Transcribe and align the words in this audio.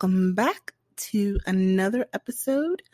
welcome 0.00 0.32
back 0.32 0.74
to 0.96 1.40
another 1.44 2.06
episode 2.12 2.84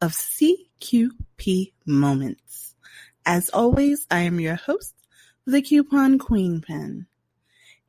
of 0.00 0.12
CQP 0.12 1.72
Moments. 1.84 2.74
As 3.26 3.50
always, 3.50 4.06
I 4.10 4.20
am 4.20 4.40
your 4.40 4.54
host, 4.54 4.94
the 5.44 5.60
Coupon 5.60 6.18
Queen 6.18 6.62
Pin, 6.62 7.04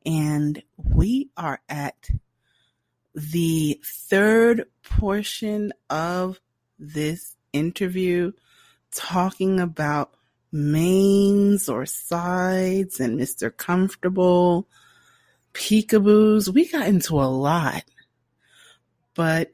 and 0.04 0.62
we 0.76 1.30
are 1.38 1.62
at 1.70 2.10
the 3.14 3.80
third 3.82 4.66
portion 4.82 5.72
of 5.88 6.38
this 6.78 7.34
interview 7.54 8.32
talking 8.94 9.58
about 9.58 10.12
mains 10.52 11.70
or 11.70 11.86
sides 11.86 13.00
and 13.00 13.18
Mr. 13.18 13.56
Comfortable 13.56 14.68
peekaboos. 15.54 16.52
We 16.52 16.68
got 16.68 16.88
into 16.88 17.14
a 17.14 17.24
lot, 17.24 17.82
but 19.16 19.50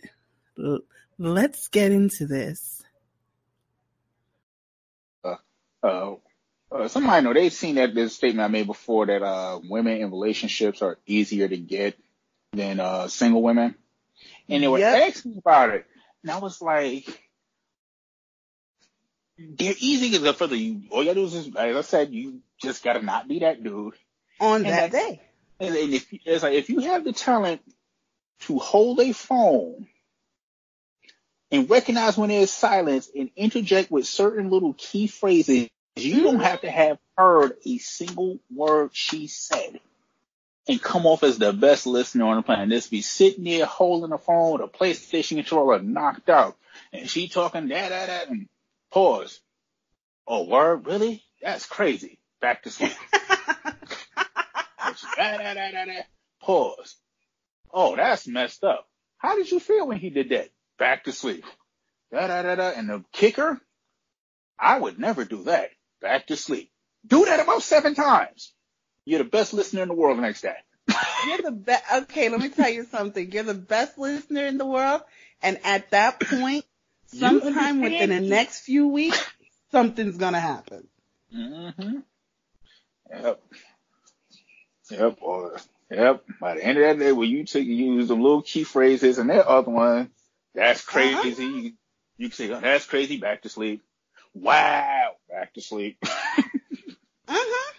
l- 0.58 0.80
let's 1.18 1.68
get 1.68 1.92
into 1.92 2.26
this. 2.26 2.82
Uh, 5.24 5.36
uh, 5.82 6.14
uh, 6.70 6.88
somebody 6.88 7.24
know 7.24 7.32
they've 7.32 7.52
seen 7.52 7.76
that 7.76 7.94
this 7.94 8.14
statement 8.14 8.44
I 8.44 8.48
made 8.48 8.66
before 8.66 9.06
that 9.06 9.22
uh, 9.22 9.60
women 9.68 9.98
in 9.98 10.10
relationships 10.10 10.82
are 10.82 10.98
easier 11.06 11.48
to 11.48 11.56
get 11.56 11.96
than 12.52 12.80
uh, 12.80 13.08
single 13.08 13.42
women, 13.42 13.74
and 14.48 14.62
they 14.62 14.68
were 14.68 14.78
Yep. 14.78 15.02
asking 15.08 15.32
me 15.32 15.38
about 15.38 15.70
it, 15.70 15.86
and 16.22 16.30
I 16.30 16.38
was 16.38 16.60
like, 16.60 17.06
they're 19.38 19.74
easy 19.78 20.10
because 20.10 20.36
for 20.36 20.46
the 20.46 20.82
all 20.90 21.02
you 21.02 21.10
gotta 21.10 21.14
do 21.20 21.24
is, 21.24 21.32
just, 21.32 21.56
as 21.56 21.76
I 21.76 21.80
said, 21.82 22.12
you 22.12 22.40
just 22.60 22.82
gotta 22.84 23.02
not 23.02 23.28
be 23.28 23.40
that 23.40 23.62
dude. 23.62 23.94
On 24.40 24.62
And 24.62 24.70
that 24.70 24.90
day. 24.92 25.20
And, 25.60 25.74
and 25.74 25.94
if 25.94 26.06
it's 26.24 26.42
like 26.42 26.54
if 26.54 26.68
you 26.68 26.80
have 26.80 27.04
the 27.04 27.12
talent 27.12 27.60
to 28.42 28.58
hold 28.58 29.00
a 29.00 29.12
phone 29.12 29.86
and 31.50 31.68
recognize 31.68 32.16
when 32.16 32.30
there's 32.30 32.50
silence 32.50 33.10
and 33.14 33.30
interject 33.36 33.90
with 33.90 34.06
certain 34.06 34.50
little 34.50 34.74
key 34.74 35.06
phrases, 35.06 35.68
you 35.96 36.22
don't 36.22 36.40
have 36.40 36.62
to 36.62 36.70
have 36.70 36.98
heard 37.16 37.56
a 37.66 37.78
single 37.78 38.38
word 38.54 38.90
she 38.92 39.26
said 39.26 39.80
and 40.68 40.80
come 40.80 41.06
off 41.06 41.22
as 41.22 41.38
the 41.38 41.52
best 41.52 41.86
listener 41.86 42.24
on 42.26 42.36
the 42.36 42.42
planet. 42.42 42.68
Just 42.70 42.90
be 42.90 43.02
sitting 43.02 43.44
there 43.44 43.66
holding 43.66 44.10
the 44.10 44.18
phone, 44.18 44.60
the 44.60 44.68
PlayStation 44.68 45.36
controller 45.36 45.80
knocked 45.80 46.30
out, 46.30 46.56
and 46.92 47.08
she 47.08 47.28
talking 47.28 47.68
that 47.68 47.90
that 47.90 48.06
that 48.06 48.28
and 48.28 48.48
pause. 48.90 49.40
Oh, 50.26 50.44
word, 50.44 50.86
really? 50.86 51.22
That's 51.42 51.66
crazy. 51.66 52.18
Back 52.40 52.62
to 52.62 52.70
sleep. 52.70 52.92
Da, 55.16 55.38
da, 55.38 55.54
da, 55.54 55.70
da, 55.70 55.84
da. 55.86 56.02
Pause. 56.42 56.96
Oh, 57.72 57.96
that's 57.96 58.26
messed 58.26 58.64
up. 58.64 58.86
How 59.18 59.36
did 59.36 59.50
you 59.50 59.60
feel 59.60 59.86
when 59.86 59.98
he 59.98 60.10
did 60.10 60.30
that? 60.30 60.50
Back 60.78 61.04
to 61.04 61.12
sleep. 61.12 61.44
Da, 62.12 62.26
da, 62.26 62.42
da, 62.42 62.54
da. 62.56 62.68
And 62.70 62.88
the 62.88 63.04
kicker, 63.12 63.60
I 64.58 64.78
would 64.78 64.98
never 64.98 65.24
do 65.24 65.44
that. 65.44 65.70
Back 66.00 66.26
to 66.26 66.36
sleep. 66.36 66.70
Do 67.06 67.24
that 67.24 67.40
about 67.40 67.62
seven 67.62 67.94
times. 67.94 68.52
You're 69.04 69.18
the 69.18 69.24
best 69.24 69.54
listener 69.54 69.82
in 69.82 69.88
the 69.88 69.94
world 69.94 70.18
the 70.18 70.22
next 70.22 70.42
day. 70.42 70.54
You're 71.26 71.38
the 71.38 71.52
best. 71.52 71.84
Okay, 71.92 72.28
let 72.28 72.40
me 72.40 72.48
tell 72.48 72.68
you 72.68 72.84
something. 72.84 73.30
You're 73.32 73.42
the 73.44 73.54
best 73.54 73.98
listener 73.98 74.46
in 74.46 74.58
the 74.58 74.66
world, 74.66 75.02
and 75.42 75.58
at 75.64 75.90
that 75.90 76.20
point, 76.20 76.64
sometime 77.06 77.80
within 77.80 78.10
the 78.10 78.20
next 78.20 78.60
few 78.60 78.88
weeks, 78.88 79.24
something's 79.70 80.18
gonna 80.18 80.40
happen. 80.40 80.86
Mm-hmm. 81.34 81.98
Yep. 83.10 83.42
Yep. 84.90 85.18
Or, 85.20 85.56
yep. 85.92 86.24
By 86.40 86.54
the 86.54 86.64
end 86.64 86.78
of 86.78 86.84
that 86.84 86.98
day, 86.98 87.12
when 87.12 87.30
you 87.30 87.44
take 87.44 87.66
you 87.66 87.94
use 87.94 88.08
them 88.08 88.22
little 88.22 88.42
key 88.42 88.64
phrases 88.64 89.18
and 89.18 89.30
that 89.30 89.46
other 89.46 89.70
one, 89.70 90.10
that's 90.54 90.84
crazy. 90.84 91.44
You, 91.44 91.72
you 92.16 92.28
can 92.28 92.36
say, 92.36 92.50
oh, 92.50 92.60
that's 92.60 92.86
crazy. 92.86 93.18
Back 93.18 93.42
to 93.42 93.48
sleep. 93.48 93.82
Wow. 94.34 95.12
Back 95.28 95.54
to 95.54 95.60
sleep. 95.60 96.02
Uh-huh. 97.28 97.72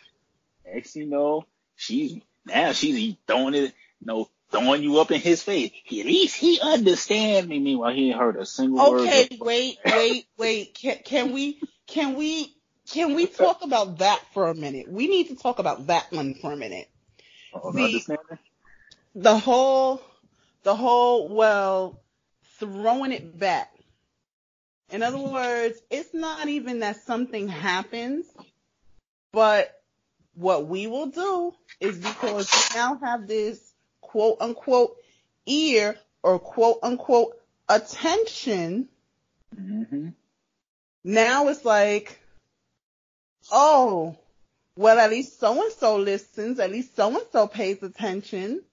Next 0.74 0.96
you 0.96 1.06
know, 1.06 1.46
she's 1.76 2.20
now 2.46 2.72
she's 2.72 3.16
throwing 3.28 3.54
it, 3.54 3.74
you 4.00 4.06
know, 4.06 4.30
throwing 4.52 4.84
you 4.84 5.00
up 5.00 5.12
in 5.12 5.20
his 5.20 5.44
face. 5.44 5.72
He, 5.84 6.00
at 6.00 6.08
least 6.08 6.36
he 6.36 6.60
understands 6.62 7.48
me. 7.48 7.60
Meanwhile, 7.60 7.94
he 7.94 8.10
ain't 8.10 8.20
heard 8.20 8.38
a 8.38 8.46
single 8.46 8.92
word. 8.92 9.02
Okay, 9.02 9.38
wait, 9.40 9.78
wait, 9.86 10.26
wait. 10.38 10.74
Can, 10.76 10.98
can 11.04 11.32
we, 11.34 11.60
can 11.88 12.16
we, 12.16 12.56
can 12.92 13.16
we 13.16 13.28
talk 13.28 13.64
about 13.64 14.00
that 14.00 14.22
for 14.34 14.48
a 14.48 14.56
minute? 14.56 14.88
We 14.90 15.08
need 15.08 15.28
to 15.30 15.36
talk 15.36 15.60
about 15.60 15.88
that 15.88 16.12
one 16.12 16.36
for 16.36 16.54
a 16.54 16.58
minute. 16.58 16.90
The- 17.54 18.04
The 19.16 19.38
whole, 19.38 20.02
the 20.64 20.76
whole, 20.76 21.28
well, 21.30 22.02
throwing 22.60 23.12
it 23.12 23.38
back. 23.38 23.74
In 24.92 25.04
other 25.04 25.20
words, 25.20 25.80
it's 25.90 26.14
not 26.14 26.48
even 26.48 26.80
that 26.80 27.04
something 27.04 27.48
happens, 27.48 28.26
but 29.32 29.82
what 30.36 30.68
we 30.68 30.88
will 30.88 31.08
do 31.08 31.54
is 31.80 31.98
because 31.98 32.50
we 32.52 32.76
now 32.80 32.96
have 33.04 33.28
this 33.28 33.74
quote 34.02 34.38
unquote 34.40 34.98
ear 35.46 35.98
or 36.24 36.40
quote 36.40 36.80
unquote 36.84 37.40
attention 37.70 38.90
Mm-hmm. 39.56 40.10
now 41.04 41.48
it's 41.50 41.64
like, 41.64 42.20
oh, 43.52 44.18
well, 44.76 45.00
at 45.00 45.10
least 45.10 45.40
so 45.40 45.62
and 45.62 45.72
so 45.74 45.98
listens, 45.98 46.60
at 46.60 46.72
least 46.72 46.96
so 46.96 47.10
and 47.10 47.26
so 47.32 47.48
pays 47.48 47.82
attention. 47.84 48.64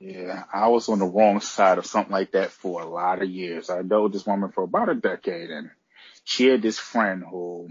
Yeah, 0.00 0.44
I 0.52 0.68
was 0.68 0.88
on 0.88 0.98
the 0.98 1.06
wrong 1.06 1.40
side 1.40 1.78
of 1.78 1.86
something 1.86 2.12
like 2.12 2.32
that 2.32 2.50
for 2.50 2.80
a 2.82 2.88
lot 2.88 3.22
of 3.22 3.30
years. 3.30 3.70
I 3.70 3.82
know 3.82 4.08
this 4.08 4.26
woman 4.26 4.50
for 4.50 4.64
about 4.64 4.88
a 4.88 4.94
decade, 4.94 5.50
and 5.50 5.70
she 6.24 6.46
had 6.46 6.60
this 6.60 6.78
friend 6.78 7.22
who, 7.28 7.68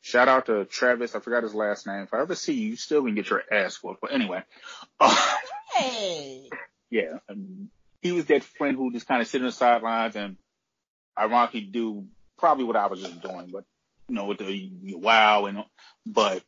shout 0.00 0.28
out 0.28 0.46
to 0.46 0.64
Travis, 0.64 1.14
I 1.14 1.20
forgot 1.20 1.42
his 1.42 1.54
last 1.54 1.86
name. 1.86 2.04
If 2.04 2.14
I 2.14 2.20
ever 2.22 2.34
see 2.34 2.54
you, 2.54 2.70
you 2.70 2.76
still 2.76 3.04
can 3.04 3.14
get 3.14 3.28
your 3.28 3.42
ass 3.52 3.82
whooped. 3.82 4.00
But 4.00 4.14
anyway, 4.14 4.42
uh, 4.98 5.34
Hey. 5.74 6.48
yeah, 6.90 7.18
um, 7.28 7.68
he 8.00 8.12
was 8.12 8.26
that 8.26 8.44
friend 8.44 8.76
who 8.76 8.92
just 8.92 9.08
kind 9.08 9.20
of 9.20 9.28
sit 9.28 9.40
on 9.40 9.46
the 9.46 9.52
sidelines 9.52 10.16
and 10.16 10.36
ironically 11.18 11.62
do 11.62 12.06
probably 12.38 12.64
what 12.64 12.76
I 12.76 12.86
was 12.86 13.00
just 13.00 13.20
doing, 13.22 13.50
but 13.52 13.64
you 14.08 14.14
know, 14.14 14.26
with 14.26 14.38
the 14.38 14.70
wow 14.94 15.46
and 15.46 15.64
but 16.06 16.42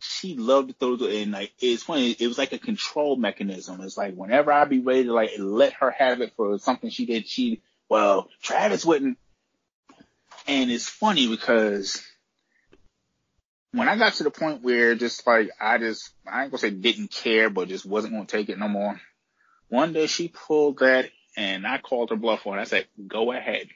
she 0.00 0.36
loved 0.36 0.68
to 0.68 0.74
throw 0.74 0.96
the 0.96 1.22
and 1.22 1.32
like 1.32 1.52
it's 1.60 1.82
funny, 1.82 2.10
it 2.10 2.26
was 2.26 2.38
like 2.38 2.52
a 2.52 2.58
control 2.58 3.16
mechanism. 3.16 3.80
It's 3.80 3.96
like 3.96 4.14
whenever 4.14 4.52
I 4.52 4.64
be 4.64 4.80
ready 4.80 5.04
to 5.04 5.12
like 5.12 5.30
let 5.38 5.72
her 5.74 5.90
have 5.90 6.20
it 6.20 6.34
for 6.36 6.58
something 6.58 6.90
she 6.90 7.06
did, 7.06 7.28
she 7.28 7.62
well, 7.88 8.28
Travis 8.42 8.84
wouldn't 8.84 9.18
and 10.46 10.70
it's 10.70 10.88
funny 10.88 11.28
because 11.28 12.02
when 13.72 13.88
I 13.88 13.96
got 13.96 14.14
to 14.14 14.24
the 14.24 14.30
point 14.30 14.62
where 14.62 14.94
just 14.94 15.26
like 15.26 15.50
I 15.60 15.78
just 15.78 16.10
I 16.30 16.42
ain't 16.42 16.50
gonna 16.50 16.58
say 16.58 16.70
didn't 16.70 17.10
care, 17.10 17.50
but 17.50 17.68
just 17.68 17.86
wasn't 17.86 18.14
gonna 18.14 18.26
take 18.26 18.48
it 18.48 18.58
no 18.58 18.68
more. 18.68 19.00
One 19.68 19.92
day 19.92 20.06
she 20.06 20.28
pulled 20.28 20.78
that 20.78 21.10
and 21.36 21.66
I 21.66 21.78
called 21.78 22.10
her 22.10 22.16
bluff 22.16 22.46
on. 22.46 22.58
I 22.58 22.64
said, 22.64 22.86
go 23.08 23.32
ahead. 23.32 23.68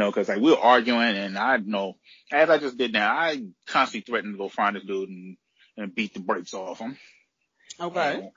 No, 0.00 0.10
cause 0.12 0.30
like 0.30 0.40
we 0.40 0.50
were 0.50 0.58
arguing 0.58 0.98
and 0.98 1.36
I 1.36 1.58
know, 1.58 1.98
as 2.32 2.48
I 2.48 2.56
just 2.56 2.78
did 2.78 2.94
now, 2.94 3.14
I 3.14 3.44
constantly 3.66 4.10
threatened 4.10 4.32
to 4.32 4.38
go 4.38 4.48
find 4.48 4.74
this 4.74 4.82
dude 4.82 5.10
and, 5.10 5.36
and 5.76 5.94
beat 5.94 6.14
the 6.14 6.20
brakes 6.20 6.54
off 6.54 6.78
him. 6.78 6.96
Okay. 7.78 8.30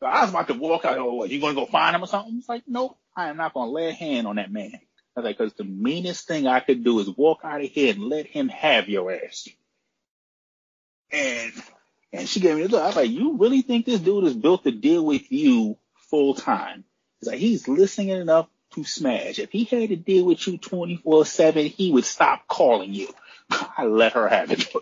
So 0.00 0.06
I 0.06 0.22
was 0.22 0.30
about 0.30 0.48
to 0.48 0.54
walk 0.54 0.86
out. 0.86 0.96
Oh, 0.96 1.12
what, 1.12 1.28
you 1.28 1.38
gonna 1.38 1.52
go 1.52 1.66
find 1.66 1.94
him 1.94 2.02
or 2.02 2.06
something? 2.06 2.38
It's 2.38 2.48
like, 2.48 2.62
nope, 2.66 2.96
I 3.14 3.28
am 3.28 3.36
not 3.36 3.52
gonna 3.52 3.70
lay 3.70 3.90
a 3.90 3.92
hand 3.92 4.26
on 4.26 4.36
that 4.36 4.50
man. 4.50 4.72
I 4.74 5.20
was 5.20 5.24
like, 5.26 5.36
cause 5.36 5.52
the 5.52 5.64
meanest 5.64 6.26
thing 6.26 6.46
I 6.46 6.60
could 6.60 6.82
do 6.82 6.98
is 7.00 7.10
walk 7.10 7.40
out 7.44 7.60
of 7.60 7.68
here 7.68 7.92
and 7.92 8.04
let 8.04 8.24
him 8.24 8.48
have 8.48 8.88
your 8.88 9.12
ass. 9.12 9.46
And, 11.10 11.52
and 12.14 12.26
she 12.26 12.40
gave 12.40 12.56
me 12.56 12.62
the 12.62 12.68
look. 12.70 12.82
I 12.82 12.86
was 12.86 12.96
like, 12.96 13.10
you 13.10 13.36
really 13.36 13.60
think 13.60 13.84
this 13.84 14.00
dude 14.00 14.24
is 14.24 14.34
built 14.34 14.64
to 14.64 14.70
deal 14.70 15.04
with 15.04 15.30
you 15.30 15.76
full 16.08 16.32
time? 16.32 16.84
It's 17.20 17.28
like, 17.28 17.38
he's 17.38 17.68
listening 17.68 18.08
enough 18.08 18.48
to 18.72 18.84
smash. 18.84 19.38
If 19.38 19.50
he 19.50 19.64
had 19.64 19.88
to 19.90 19.96
deal 19.96 20.24
with 20.24 20.46
you 20.46 20.58
24-7, 20.58 21.70
he 21.70 21.92
would 21.92 22.04
stop 22.04 22.46
calling 22.48 22.92
you. 22.92 23.08
I 23.50 23.84
let 23.84 24.12
her 24.12 24.28
have 24.28 24.50
it. 24.50 24.72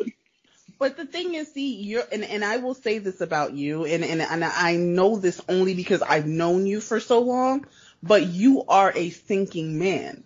But 0.78 0.96
the 0.96 1.04
thing 1.04 1.34
is, 1.34 1.52
see, 1.52 1.76
you're, 1.76 2.04
and, 2.10 2.25
and 2.25 2.44
I 2.44 2.56
will 2.56 2.75
say 2.75 2.98
this 2.98 3.20
about 3.20 3.52
you, 3.52 3.84
and, 3.84 4.02
and, 4.02 4.22
and 4.22 4.44
I 4.44 4.76
know 4.76 5.16
this 5.16 5.40
only 5.48 5.75
because 5.75 6.00
I've 6.02 6.26
known 6.26 6.66
you 6.66 6.81
for 6.81 7.00
so 7.00 7.20
long, 7.20 7.66
but 8.02 8.26
you 8.26 8.64
are 8.66 8.92
a 8.94 9.10
thinking 9.10 9.78
man. 9.78 10.25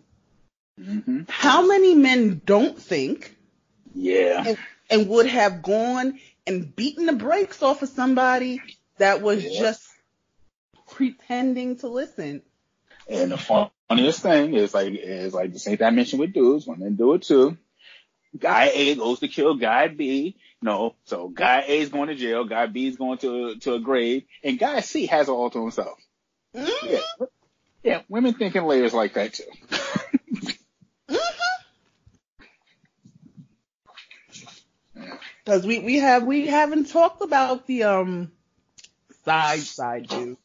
hmm 0.78 1.22
How 1.28 1.66
many 1.66 1.94
men 1.94 2.40
don't 2.44 2.78
think 2.78 3.36
Yeah. 3.94 4.44
and, 4.46 4.58
and 4.90 5.08
would 5.08 5.26
have 5.26 5.62
gone 5.62 6.20
and 6.46 6.74
beaten 6.76 7.06
the 7.06 7.14
brakes 7.14 7.62
off 7.62 7.82
of 7.82 7.88
somebody 7.88 8.62
that 8.98 9.22
was 9.22 9.42
Yeah. 9.42 9.58
just 9.58 9.82
pretending 10.88 11.76
to 11.78 11.88
listen? 11.88 12.42
And 13.08 13.32
the 13.32 13.38
funniest 13.88 14.22
thing 14.22 14.54
is 14.54 14.72
like 14.72 14.94
is 14.94 15.34
like 15.34 15.52
the 15.52 15.58
same 15.58 15.76
thing 15.76 15.86
I 15.86 15.90
mentioned 15.90 16.20
with 16.20 16.32
dudes, 16.32 16.66
women 16.66 16.96
do 16.96 17.14
it 17.14 17.22
too. 17.22 17.58
Guy 18.38 18.70
A 18.74 18.94
goes 18.96 19.20
to 19.20 19.28
kill 19.28 19.54
guy 19.54 19.88
B. 19.88 20.36
No, 20.62 20.96
so 21.04 21.28
guy 21.28 21.64
A 21.66 21.80
is 21.80 21.90
going 21.90 22.08
to 22.08 22.14
jail, 22.14 22.44
guy 22.44 22.66
B 22.66 22.86
is 22.86 22.96
going 22.96 23.18
to 23.18 23.56
to 23.56 23.74
a 23.74 23.80
grave, 23.80 24.24
and 24.42 24.58
guy 24.58 24.80
C 24.80 25.06
has 25.06 25.28
it 25.28 25.32
all 25.32 25.50
to 25.50 25.60
himself. 25.60 25.98
Mm-hmm. 26.54 26.86
Yeah, 26.92 27.26
yeah, 27.82 28.00
women 28.08 28.34
think 28.34 28.56
in 28.56 28.64
layers 28.64 28.94
like 28.94 29.14
that 29.14 29.34
too. 29.34 29.44
Because 35.44 35.66
we, 35.66 35.78
we 35.80 35.96
have 35.96 36.24
we 36.24 36.46
haven't 36.46 36.88
talked 36.88 37.20
about 37.20 37.66
the 37.66 37.82
um 37.84 38.32
side 39.24 39.60
side 39.60 40.08
dude. 40.08 40.38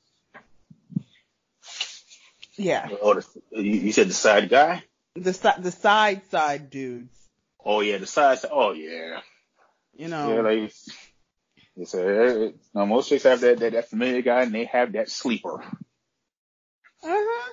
Yeah, 2.60 2.90
Oh, 3.02 3.14
the, 3.14 3.26
you 3.64 3.92
said 3.94 4.10
the 4.10 4.14
side 4.14 4.50
guy? 4.50 4.84
the 5.16 5.34
si- 5.34 5.62
the 5.62 5.72
side 5.72 6.22
side 6.30 6.70
dudes. 6.70 7.16
Oh 7.64 7.80
yeah, 7.82 7.98
the 7.98 8.06
side. 8.06 8.40
side- 8.40 8.52
Oh 8.54 8.74
yeah, 8.74 9.22
You 9.96 10.08
know. 10.10 10.36
yeah. 10.36 10.42
Like 10.42 10.72
it's 11.78 11.94
a, 11.94 12.52
no, 12.76 12.86
most 12.86 13.08
chicks 13.10 13.24
have 13.24 13.40
that, 13.42 13.60
that 13.60 13.72
that 13.74 13.90
familiar 13.90 14.22
guy, 14.22 14.42
and 14.44 14.54
they 14.54 14.66
have 14.66 14.92
that 14.94 15.10
sleeper. 15.10 15.62
uh-huh. 17.04 17.52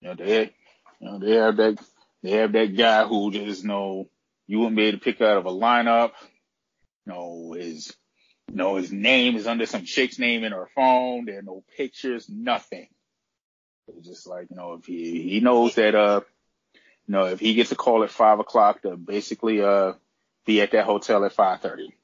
You 0.00 0.08
know, 0.08 0.14
they, 0.16 0.52
you 1.00 1.06
know, 1.08 1.18
they 1.20 1.36
have 1.36 1.56
that, 1.58 1.78
they 2.24 2.30
have 2.32 2.52
that 2.52 2.76
guy 2.76 3.04
who 3.06 3.30
just 3.30 3.62
you 3.62 3.68
know 3.68 4.08
you 4.48 4.58
wouldn't 4.58 4.76
be 4.76 4.86
able 4.86 4.98
to 4.98 5.04
pick 5.04 5.20
out 5.20 5.38
of 5.38 5.46
a 5.46 5.50
lineup. 5.50 6.12
You 7.06 7.12
know, 7.12 7.52
his, 7.56 7.94
you 8.48 8.56
know, 8.56 8.76
his 8.76 8.90
name 8.92 9.36
is 9.36 9.46
under 9.46 9.66
some 9.66 9.84
chick's 9.84 10.18
name 10.18 10.42
in 10.44 10.52
her 10.52 10.68
phone. 10.74 11.24
There 11.26 11.38
are 11.38 11.42
no 11.42 11.62
pictures, 11.76 12.28
nothing. 12.28 12.88
It's 13.88 14.06
just 14.06 14.26
like 14.26 14.50
you 14.50 14.56
know, 14.56 14.74
if 14.74 14.86
he 14.86 15.22
he 15.22 15.40
knows 15.40 15.74
that 15.76 15.94
uh, 15.94 16.20
you 16.74 17.12
know, 17.12 17.26
if 17.26 17.40
he 17.40 17.54
gets 17.54 17.72
a 17.72 17.76
call 17.76 18.04
at 18.04 18.10
five 18.10 18.38
o'clock 18.38 18.82
to 18.82 18.96
basically 18.96 19.62
uh 19.62 19.94
be 20.46 20.60
at 20.60 20.72
that 20.72 20.86
hotel 20.86 21.24
at 21.24 21.32
five 21.32 21.60
thirty. 21.60 21.94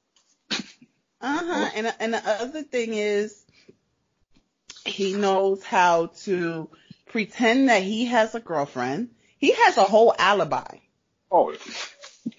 Uh-huh. 1.20 1.70
And 1.74 1.94
and 1.98 2.14
the 2.14 2.22
other 2.24 2.62
thing 2.62 2.94
is 2.94 3.44
he 4.84 5.14
knows 5.14 5.62
how 5.62 6.06
to 6.24 6.70
pretend 7.06 7.68
that 7.68 7.82
he 7.82 8.06
has 8.06 8.34
a 8.34 8.40
girlfriend. 8.40 9.10
He 9.38 9.52
has 9.52 9.76
a 9.76 9.84
whole 9.84 10.14
alibi. 10.18 10.78
Oh. 11.30 11.54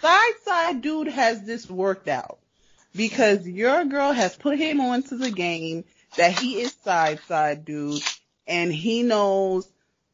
Side 0.00 0.32
side 0.44 0.80
dude 0.80 1.08
has 1.08 1.44
this 1.44 1.68
worked 1.68 2.08
out 2.08 2.38
because 2.96 3.46
your 3.46 3.84
girl 3.84 4.12
has 4.12 4.34
put 4.34 4.58
him 4.58 4.80
onto 4.80 5.18
the 5.18 5.30
game 5.30 5.84
that 6.16 6.38
he 6.38 6.60
is 6.60 6.74
side 6.84 7.20
side 7.28 7.64
dude 7.64 8.02
and 8.46 8.72
he 8.72 9.02
knows 9.02 9.68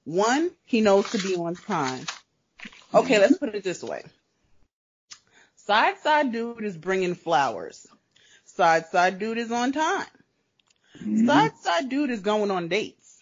one, 0.04 0.50
he 0.64 0.80
knows 0.80 1.10
to 1.10 1.18
be 1.18 1.36
on 1.36 1.54
time. 1.54 2.06
Okay, 2.94 3.18
let's 3.18 3.38
put 3.38 3.54
it 3.54 3.64
this 3.64 3.82
way. 3.82 4.02
Side 5.56 5.98
side 5.98 6.32
dude 6.32 6.64
is 6.64 6.76
bringing 6.76 7.14
flowers. 7.14 7.86
Side 8.44 8.86
side 8.86 9.18
dude 9.18 9.38
is 9.38 9.50
on 9.50 9.72
time. 9.72 10.06
Mhm. 10.98 11.26
Side 11.26 11.56
side 11.58 11.88
dude 11.88 12.10
is 12.10 12.20
going 12.20 12.50
on 12.50 12.68
dates. 12.68 13.18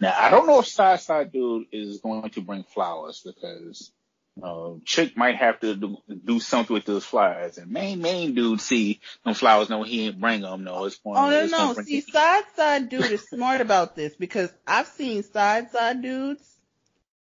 Now 0.00 0.14
I 0.18 0.30
don't 0.30 0.46
know 0.46 0.60
if 0.60 0.66
side 0.66 1.00
side 1.00 1.30
dude 1.30 1.66
is 1.72 1.98
going 1.98 2.30
to 2.30 2.40
bring 2.40 2.64
flowers 2.64 3.22
because 3.24 3.92
uh, 4.40 4.72
chick 4.84 5.16
might 5.16 5.36
have 5.36 5.60
to 5.60 5.74
do, 5.74 5.98
do 6.24 6.40
something 6.40 6.72
with 6.72 6.84
those 6.84 7.04
flowers, 7.04 7.58
and 7.58 7.70
main 7.70 8.00
main 8.00 8.34
dude 8.34 8.60
see 8.60 9.00
them 9.24 9.34
flowers. 9.34 9.68
No, 9.68 9.82
he 9.82 10.06
ain't 10.06 10.20
bring 10.20 10.40
them. 10.40 10.64
No, 10.64 10.84
it's 10.84 10.96
going. 10.98 11.18
Oh 11.18 11.28
no 11.28 11.46
no, 11.74 11.82
see 11.82 12.00
side 12.00 12.44
side 12.56 12.88
dude 12.88 13.10
is 13.10 13.28
smart 13.28 13.60
about 13.60 13.94
this 13.94 14.14
because 14.16 14.52
I've 14.66 14.86
seen 14.86 15.22
side 15.22 15.70
side 15.70 16.00
dudes 16.02 16.42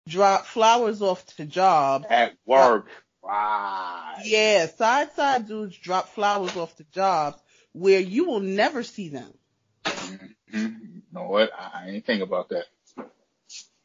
drop 0.08 0.46
flowers 0.46 1.02
off 1.02 1.24
to 1.36 1.44
jobs. 1.44 2.06
at 2.08 2.34
work. 2.44 2.88
Right. 3.22 4.22
Yeah, 4.24 4.66
side 4.66 5.12
side 5.12 5.46
dudes 5.48 5.76
drop 5.76 6.08
flowers 6.08 6.56
off 6.56 6.74
to 6.76 6.84
jobs 6.92 7.40
where 7.72 8.00
you 8.00 8.24
will 8.26 8.40
never 8.40 8.82
see 8.82 9.08
them. 9.10 9.32
Mhm. 9.84 10.34
You 10.52 11.02
know 11.12 11.28
what? 11.28 11.50
I, 11.58 11.84
I 11.84 11.88
ain't 11.90 12.06
think 12.06 12.22
about 12.22 12.48
that. 12.50 12.64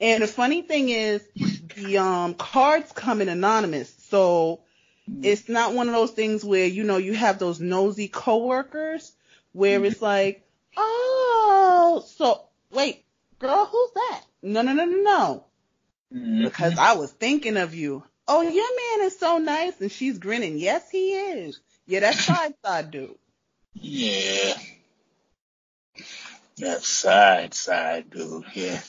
And 0.02 0.24
the 0.24 0.28
funny 0.28 0.64
thing 0.64 0.90
is, 0.90 1.22
the 1.76 2.00
um 2.00 2.34
cards 2.34 2.92
come 2.92 3.22
in 3.22 3.30
anonymous, 3.30 3.94
so 4.10 4.62
it's 5.22 5.48
not 5.48 5.74
one 5.74 5.88
of 5.90 5.94
those 5.94 6.12
things 6.12 6.44
where 6.44 6.66
you 6.66 6.84
know 6.84 6.98
you 6.98 7.14
have 7.14 7.38
those 7.38 7.60
nosy 7.60 8.08
coworkers 8.08 9.12
where 9.54 9.84
it's 9.86 10.02
like, 10.02 10.44
oh, 10.78 12.04
so 12.16 12.42
wait, 12.72 13.04
girl, 13.40 13.66
who's 13.66 13.92
that? 13.94 14.22
No, 14.42 14.62
no, 14.64 14.74
no, 14.74 14.86
no, 14.86 14.98
no, 14.98 15.46
Mhm. 16.14 16.44
because 16.46 16.78
I 16.80 16.94
was 16.94 17.12
thinking 17.12 17.58
of 17.58 17.76
you. 17.76 18.04
Oh, 18.28 18.42
your 18.42 18.98
man 18.98 19.08
is 19.08 19.20
so 19.20 19.38
nice, 19.38 19.80
and 19.82 19.92
she's 19.92 20.18
grinning. 20.18 20.58
Yes, 20.58 20.90
he 20.90 21.12
is. 21.14 21.60
Yeah, 21.86 22.00
that's 22.00 22.20
side 22.26 22.54
side 22.66 22.92
dude. 22.92 23.18
Yeah. 23.74 24.54
That 26.58 26.84
side 26.84 27.54
side 27.54 28.10
dude. 28.10 28.46
Yeah. 28.54 28.80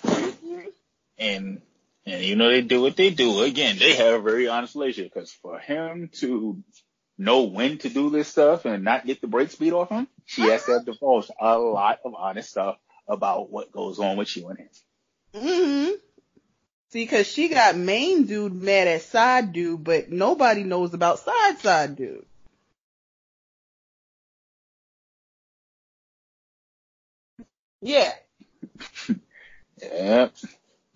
And 1.18 1.60
and 2.06 2.24
you 2.24 2.36
know 2.36 2.48
they 2.50 2.62
do 2.62 2.80
what 2.82 2.96
they 2.96 3.10
do. 3.10 3.42
Again, 3.42 3.76
they 3.78 3.94
have 3.94 4.14
a 4.14 4.22
very 4.22 4.48
honest 4.48 4.74
relationship 4.74 5.12
because 5.14 5.32
for 5.32 5.58
him 5.58 6.10
to 6.14 6.62
know 7.18 7.42
when 7.42 7.78
to 7.78 7.88
do 7.88 8.10
this 8.10 8.28
stuff 8.28 8.64
and 8.64 8.84
not 8.84 9.06
get 9.06 9.20
the 9.20 9.26
brakes 9.26 9.54
beat 9.54 9.72
off 9.72 9.90
him, 9.90 10.08
she 10.24 10.42
has 10.42 10.64
to 10.64 10.72
have 10.72 10.84
divulged 10.84 11.30
a 11.40 11.58
lot 11.58 12.00
of 12.04 12.14
honest 12.14 12.50
stuff 12.50 12.78
about 13.06 13.50
what 13.50 13.72
goes 13.72 13.98
on 13.98 14.16
with 14.16 14.36
you 14.36 14.48
and 14.48 14.58
him. 14.58 14.68
hmm 15.34 15.90
See, 16.90 17.06
cause 17.06 17.26
she 17.26 17.48
got 17.48 17.74
main 17.74 18.26
dude 18.26 18.52
mad 18.52 18.86
at 18.86 19.00
side 19.02 19.52
dude, 19.54 19.82
but 19.82 20.10
nobody 20.10 20.62
knows 20.62 20.92
about 20.92 21.20
side 21.20 21.58
side 21.58 21.96
dude. 21.96 22.26
Yeah. 27.80 28.12
Yep. 29.82 30.34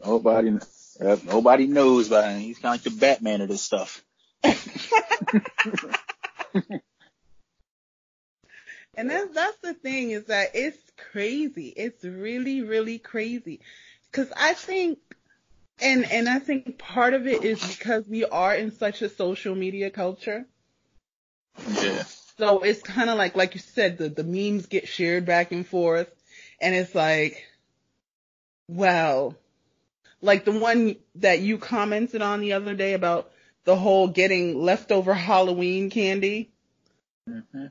Nobody, 0.05 0.59
yep, 1.01 1.25
nobody 1.25 1.67
knows 1.67 2.09
about 2.09 2.31
him. 2.31 2.41
He's 2.41 2.59
kind 2.59 2.75
of 2.79 2.85
like 2.85 2.95
the 2.95 3.01
Batman 3.01 3.41
of 3.41 3.49
this 3.49 3.63
stuff. 3.63 4.05
And 8.97 9.11
that's 9.11 9.35
that's 9.35 9.59
the 9.59 9.75
thing 9.75 10.11
is 10.11 10.25
that 10.25 10.53
it's 10.55 10.79
crazy. 11.13 11.69
It's 11.69 12.03
really 12.03 12.63
really 12.63 12.99
crazy. 12.99 13.61
Cuz 14.11 14.33
I 14.35 14.55
think 14.55 14.99
and 15.81 16.11
and 16.11 16.29
I 16.29 16.38
think 16.38 16.79
part 16.79 17.12
of 17.12 17.26
it 17.26 17.45
is 17.45 17.62
because 17.76 18.09
we 18.09 18.25
are 18.25 18.55
in 18.55 18.73
such 18.73 19.03
a 19.03 19.11
social 19.11 19.55
media 19.55 19.91
culture. 19.91 20.47
Yeah. 21.69 22.05
So 22.38 22.61
it's 22.61 22.83
kind 22.83 23.11
of 23.11 23.19
like 23.19 23.37
like 23.37 23.55
you 23.55 23.61
said 23.61 23.99
the 23.99 24.09
the 24.09 24.25
memes 24.25 24.67
get 24.67 24.88
shared 24.88 25.26
back 25.26 25.53
and 25.53 25.67
forth 25.67 26.11
and 26.61 26.75
it's 26.75 26.95
like 26.95 27.47
well 28.69 29.35
like 30.23 30.44
the 30.44 30.52
one 30.52 30.96
that 31.16 31.40
you 31.40 31.58
commented 31.58 32.23
on 32.23 32.40
the 32.40 32.54
other 32.54 32.75
day 32.75 32.94
about 32.94 33.30
the 33.64 33.76
whole 33.76 34.08
getting 34.08 34.62
leftover 34.62 35.12
Halloween 35.14 35.90
candy. 35.90 36.50
hmm 37.28 37.66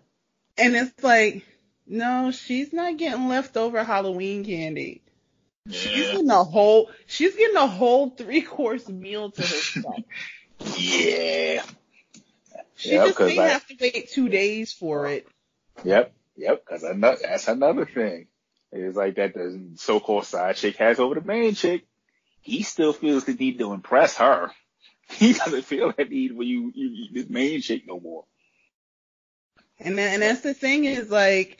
And 0.57 0.75
it's 0.75 1.03
like, 1.03 1.45
no, 1.87 2.31
she's 2.31 2.73
not 2.73 2.97
getting 2.97 3.27
leftover 3.27 3.83
Halloween 3.83 4.43
candy. 4.45 5.01
She's 5.69 6.11
getting 6.11 6.29
a 6.29 6.43
whole, 6.43 6.91
she's 7.07 7.35
getting 7.35 7.55
a 7.55 7.67
whole 7.67 8.09
three 8.11 8.41
course 8.41 8.87
meal 8.87 9.31
to 9.31 9.41
herself. 9.41 9.95
Yeah. 10.77 11.63
She 12.77 12.91
Yeah, 12.93 13.07
just 13.07 13.19
may 13.19 13.39
I- 13.39 13.47
have 13.49 13.65
to 13.67 13.75
wait 13.79 14.09
two 14.11 14.29
days 14.29 14.71
for 14.73 15.07
it. 15.07 15.27
Yep, 15.83 16.13
yep, 16.37 16.63
because 16.65 16.81
that's 17.21 17.47
another 17.47 17.85
thing. 17.85 18.27
It's 18.71 18.95
like 18.97 19.15
that 19.15 19.33
the 19.33 19.71
so-called 19.75 20.25
side 20.25 20.55
chick 20.55 20.77
has 20.77 20.99
over 20.99 21.15
the 21.15 21.21
main 21.21 21.53
chick. 21.55 21.85
He 22.45 22.61
still 22.61 22.93
feels 22.93 23.25
the 23.25 23.33
need 23.33 23.57
to 23.59 23.73
impress 23.73 24.17
her. 24.17 24.51
He 25.07 25.33
doesn't 25.33 25.65
feel 25.65 25.91
that 25.91 26.09
need 26.09 26.35
when 26.35 26.47
you, 26.47 26.71
you, 26.73 26.89
you 26.89 27.13
this 27.13 27.29
main 27.29 27.61
chick 27.61 27.83
no 27.85 27.99
more. 27.99 28.23
And 29.79 29.99
and 29.99 30.23
that's 30.23 30.41
the 30.41 30.55
thing 30.55 30.85
is 30.85 31.11
like, 31.11 31.59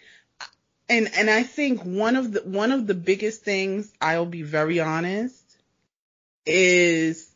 and, 0.89 1.11
and 1.15 1.29
I 1.29 1.43
think 1.43 1.83
one 1.83 2.15
of 2.15 2.31
the, 2.31 2.41
one 2.41 2.71
of 2.71 2.87
the 2.87 2.95
biggest 2.95 3.43
things, 3.43 3.93
I'll 4.01 4.25
be 4.25 4.41
very 4.41 4.79
honest, 4.79 5.43
is 6.45 7.31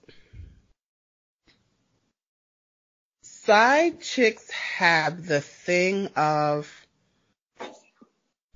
side 3.22 4.02
chicks 4.02 4.50
have 4.50 5.28
the 5.28 5.42
thing 5.42 6.08
of 6.16 6.72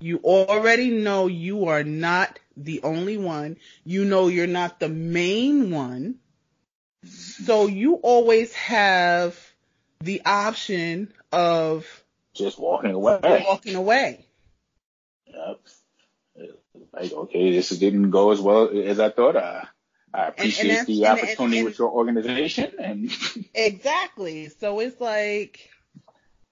you 0.00 0.18
already 0.24 0.90
know 0.90 1.28
you 1.28 1.66
are 1.66 1.84
not 1.84 2.40
the 2.56 2.82
only 2.82 3.16
one. 3.18 3.56
You 3.84 4.04
know 4.04 4.28
you're 4.28 4.46
not 4.46 4.80
the 4.80 4.88
main 4.88 5.70
one. 5.70 6.16
So 7.04 7.66
you 7.66 7.94
always 7.96 8.52
have 8.54 9.38
the 10.00 10.22
option 10.24 11.12
of 11.32 11.86
Just 12.34 12.58
walking 12.58 12.92
away. 12.92 13.18
walking 13.22 13.74
away. 13.74 14.26
Yep. 15.26 15.60
Like, 16.92 17.12
okay, 17.12 17.50
this 17.50 17.70
didn't 17.70 18.10
go 18.10 18.30
as 18.30 18.40
well 18.40 18.68
as 18.70 19.00
I 19.00 19.10
thought. 19.10 19.36
I, 19.36 19.66
I 20.12 20.28
appreciate 20.28 20.86
the 20.86 21.04
and- 21.06 21.18
and- 21.18 21.28
opportunity 21.28 21.58
and- 21.58 21.64
with 21.66 21.78
your 21.78 21.90
organization 21.90 22.72
and 22.78 23.10
Exactly. 23.54 24.48
So 24.48 24.78
it's 24.80 25.00
like, 25.00 25.70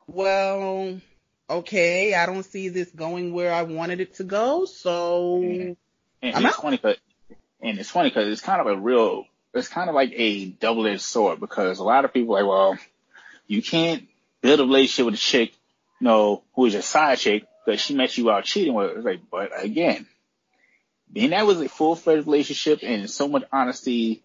well, 0.06 1.00
okay, 1.49 2.14
I 2.14 2.26
don't 2.26 2.42
see 2.44 2.68
this 2.68 2.90
going 2.90 3.32
where 3.32 3.52
I 3.52 3.62
wanted 3.62 4.00
it 4.00 4.14
to 4.16 4.25
go, 4.25 4.64
so 4.64 5.76
And 6.23 6.37
I'm 6.37 6.47
it's 6.47 6.55
out. 6.57 6.62
funny 6.62 6.79
'cause- 6.79 6.97
and 7.61 7.79
it's 7.79 7.91
funny 7.91 8.11
because 8.11 8.29
it's 8.29 8.41
kind 8.41 8.61
of 8.61 8.67
a 8.67 8.76
real, 8.76 9.26
it's 9.55 9.69
kind 9.69 9.88
of 9.88 9.95
like 9.95 10.12
a 10.14 10.47
double-edged 10.47 11.00
sword 11.00 11.41
because 11.41 11.79
a 11.79 11.85
lot 11.85 12.05
of 12.05 12.12
people 12.12 12.37
are 12.37 12.43
like, 12.43 12.49
well, 12.49 12.79
you 13.47 13.62
can't 13.62 14.09
build 14.41 14.61
a 14.61 14.64
relationship 14.64 15.07
with 15.07 15.14
a 15.14 15.19
chick, 15.19 15.52
you 16.00 16.07
know, 16.07 16.43
who 16.55 16.67
is 16.67 16.73
your 16.73 16.83
side 16.83 17.19
chick 17.19 17.45
because 17.64 17.81
she 17.81 17.95
met 17.95 18.17
you 18.17 18.31
out 18.31 18.45
cheating 18.45 18.75
with 18.75 18.91
her. 18.91 18.97
It's 18.97 19.05
like, 19.05 19.21
but 19.31 19.50
again, 19.62 20.07
being 21.12 21.31
that 21.31 21.47
was 21.47 21.61
a 21.61 21.69
full-fledged 21.69 22.26
relationship 22.26 22.81
and 22.83 23.09
so 23.11 23.29
much 23.29 23.45
honesty 23.52 24.23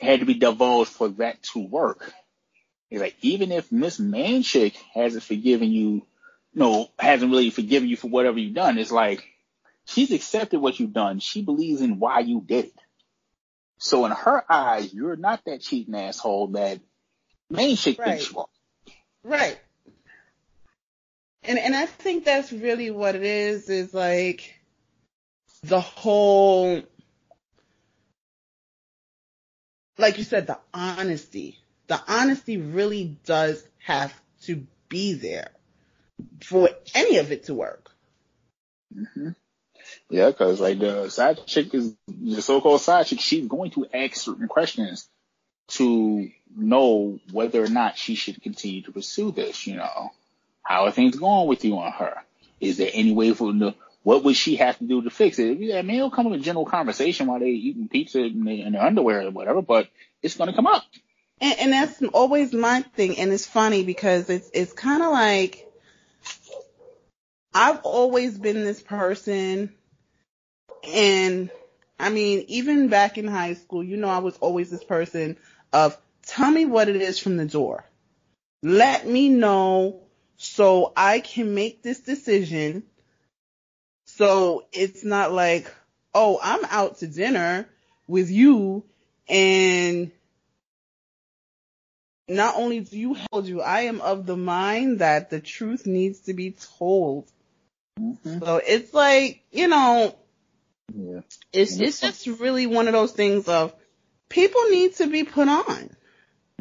had 0.00 0.20
to 0.20 0.26
be 0.26 0.34
divulged 0.34 0.90
for 0.90 1.08
that 1.08 1.42
to 1.42 1.58
work. 1.60 2.12
It's 2.90 3.00
like, 3.00 3.16
even 3.20 3.50
if 3.52 3.70
Miss 3.72 3.98
Man 3.98 4.42
Chick 4.42 4.74
hasn't 4.94 5.22
forgiven 5.24 5.70
you, 5.70 5.88
you 5.90 6.06
no, 6.54 6.88
hasn't 6.98 7.30
really 7.30 7.50
forgiven 7.50 7.88
you 7.88 7.96
for 7.96 8.08
whatever 8.08 8.38
you've 8.38 8.54
done, 8.54 8.78
it's 8.78 8.92
like, 8.92 9.24
she's 9.86 10.12
accepted 10.12 10.60
what 10.60 10.78
you've 10.78 10.92
done. 10.92 11.18
She 11.20 11.42
believes 11.42 11.80
in 11.80 11.98
why 11.98 12.20
you 12.20 12.42
did 12.44 12.66
it. 12.66 12.80
So 13.78 14.06
in 14.06 14.12
her 14.12 14.44
eyes, 14.50 14.92
you're 14.92 15.16
not 15.16 15.44
that 15.46 15.60
cheating 15.60 15.94
asshole 15.94 16.48
that 16.48 16.80
main 17.50 17.76
chick 17.76 17.96
thinks 18.02 18.22
Right. 18.22 18.30
you 18.32 18.38
are. 18.38 18.46
Right. 19.24 19.60
And 21.42 21.58
and 21.58 21.76
I 21.76 21.86
think 21.86 22.24
that's 22.24 22.52
really 22.52 22.90
what 22.90 23.14
it 23.14 23.22
is, 23.22 23.68
is 23.68 23.94
like 23.94 24.54
the 25.62 25.80
whole 25.80 26.82
like 29.98 30.18
you 30.18 30.24
said, 30.24 30.46
the 30.46 30.58
honesty. 30.74 31.58
The 31.86 32.00
honesty 32.08 32.56
really 32.56 33.16
does 33.24 33.66
have 33.78 34.12
to 34.42 34.66
be 34.88 35.14
there 35.14 35.50
for 36.42 36.68
any 36.94 37.18
of 37.18 37.32
it 37.32 37.44
to 37.44 37.54
work. 37.54 37.90
hmm 38.92 39.30
Yeah, 40.10 40.28
because 40.28 40.60
like 40.60 40.78
the 40.78 41.08
side 41.08 41.46
chick 41.46 41.74
is 41.74 41.94
the 42.08 42.42
so-called 42.42 42.80
side 42.80 43.06
chick. 43.06 43.20
She's 43.20 43.46
going 43.46 43.70
to 43.72 43.86
ask 43.92 44.16
certain 44.16 44.48
questions 44.48 45.08
to 45.68 46.30
know 46.56 47.18
whether 47.32 47.62
or 47.62 47.68
not 47.68 47.98
she 47.98 48.14
should 48.14 48.42
continue 48.42 48.82
to 48.82 48.92
pursue 48.92 49.32
this. 49.32 49.66
You 49.66 49.76
know, 49.76 50.12
how 50.62 50.84
are 50.84 50.92
things 50.92 51.16
going 51.16 51.48
with 51.48 51.64
you 51.64 51.78
on 51.78 51.92
her? 51.92 52.16
Is 52.60 52.78
there 52.78 52.90
any 52.92 53.12
way 53.12 53.32
for 53.34 53.52
the 53.52 53.74
what 54.02 54.22
would 54.22 54.36
she 54.36 54.54
have 54.54 54.78
to 54.78 54.84
do 54.84 55.02
to 55.02 55.10
fix 55.10 55.40
it? 55.40 55.74
I 55.74 55.82
mean, 55.82 55.96
it'll 55.96 56.12
come 56.12 56.28
up 56.28 56.32
in 56.32 56.42
general 56.42 56.64
conversation 56.64 57.26
while 57.26 57.40
they 57.40 57.48
eating 57.48 57.88
pizza 57.88 58.20
in 58.20 58.44
their 58.44 58.80
underwear 58.80 59.26
or 59.26 59.30
whatever, 59.32 59.62
but 59.62 59.88
it's 60.22 60.36
going 60.36 60.48
to 60.48 60.54
come 60.54 60.68
up. 60.68 60.84
And, 61.40 61.58
and 61.58 61.72
that's 61.72 62.00
always 62.14 62.52
my 62.52 62.82
thing. 62.82 63.18
And 63.18 63.32
it's 63.32 63.46
funny 63.46 63.82
because 63.82 64.30
it's 64.30 64.48
it's 64.54 64.72
kind 64.72 65.02
of 65.02 65.10
like 65.10 65.65
I've 67.56 67.80
always 67.84 68.36
been 68.36 68.64
this 68.64 68.82
person, 68.82 69.72
and 70.86 71.50
I 71.98 72.10
mean, 72.10 72.44
even 72.48 72.88
back 72.88 73.16
in 73.16 73.26
high 73.26 73.54
school, 73.54 73.82
you 73.82 73.96
know, 73.96 74.08
I 74.08 74.18
was 74.18 74.36
always 74.36 74.70
this 74.70 74.84
person 74.84 75.38
of 75.72 75.96
tell 76.26 76.50
me 76.50 76.66
what 76.66 76.90
it 76.90 76.96
is 76.96 77.18
from 77.18 77.38
the 77.38 77.46
door, 77.46 77.86
let 78.62 79.06
me 79.06 79.30
know 79.30 80.02
so 80.36 80.92
I 80.94 81.20
can 81.20 81.54
make 81.54 81.82
this 81.82 82.00
decision. 82.00 82.82
So 84.04 84.66
it's 84.70 85.02
not 85.02 85.32
like, 85.32 85.72
oh, 86.12 86.38
I'm 86.42 86.64
out 86.68 86.98
to 86.98 87.06
dinner 87.06 87.66
with 88.06 88.30
you 88.30 88.84
and 89.30 90.12
not 92.28 92.56
only 92.56 92.80
do 92.80 92.98
you 92.98 93.16
hold 93.30 93.46
you, 93.46 93.62
I 93.62 93.82
am 93.82 94.02
of 94.02 94.26
the 94.26 94.36
mind 94.36 94.98
that 94.98 95.30
the 95.30 95.40
truth 95.40 95.86
needs 95.86 96.20
to 96.20 96.34
be 96.34 96.54
told. 96.78 97.32
Hmm 97.98 98.38
So 98.40 98.60
it's 98.64 98.92
like, 98.94 99.42
you 99.50 99.68
know, 99.68 100.16
Yeah. 100.94 101.20
it's 101.52 101.78
it's 101.78 102.00
just 102.00 102.26
really 102.26 102.66
one 102.66 102.86
of 102.88 102.92
those 102.92 103.12
things 103.12 103.48
of 103.48 103.74
people 104.28 104.62
need 104.70 104.94
to 104.96 105.06
be 105.06 105.24
put 105.24 105.48
on. 105.48 105.90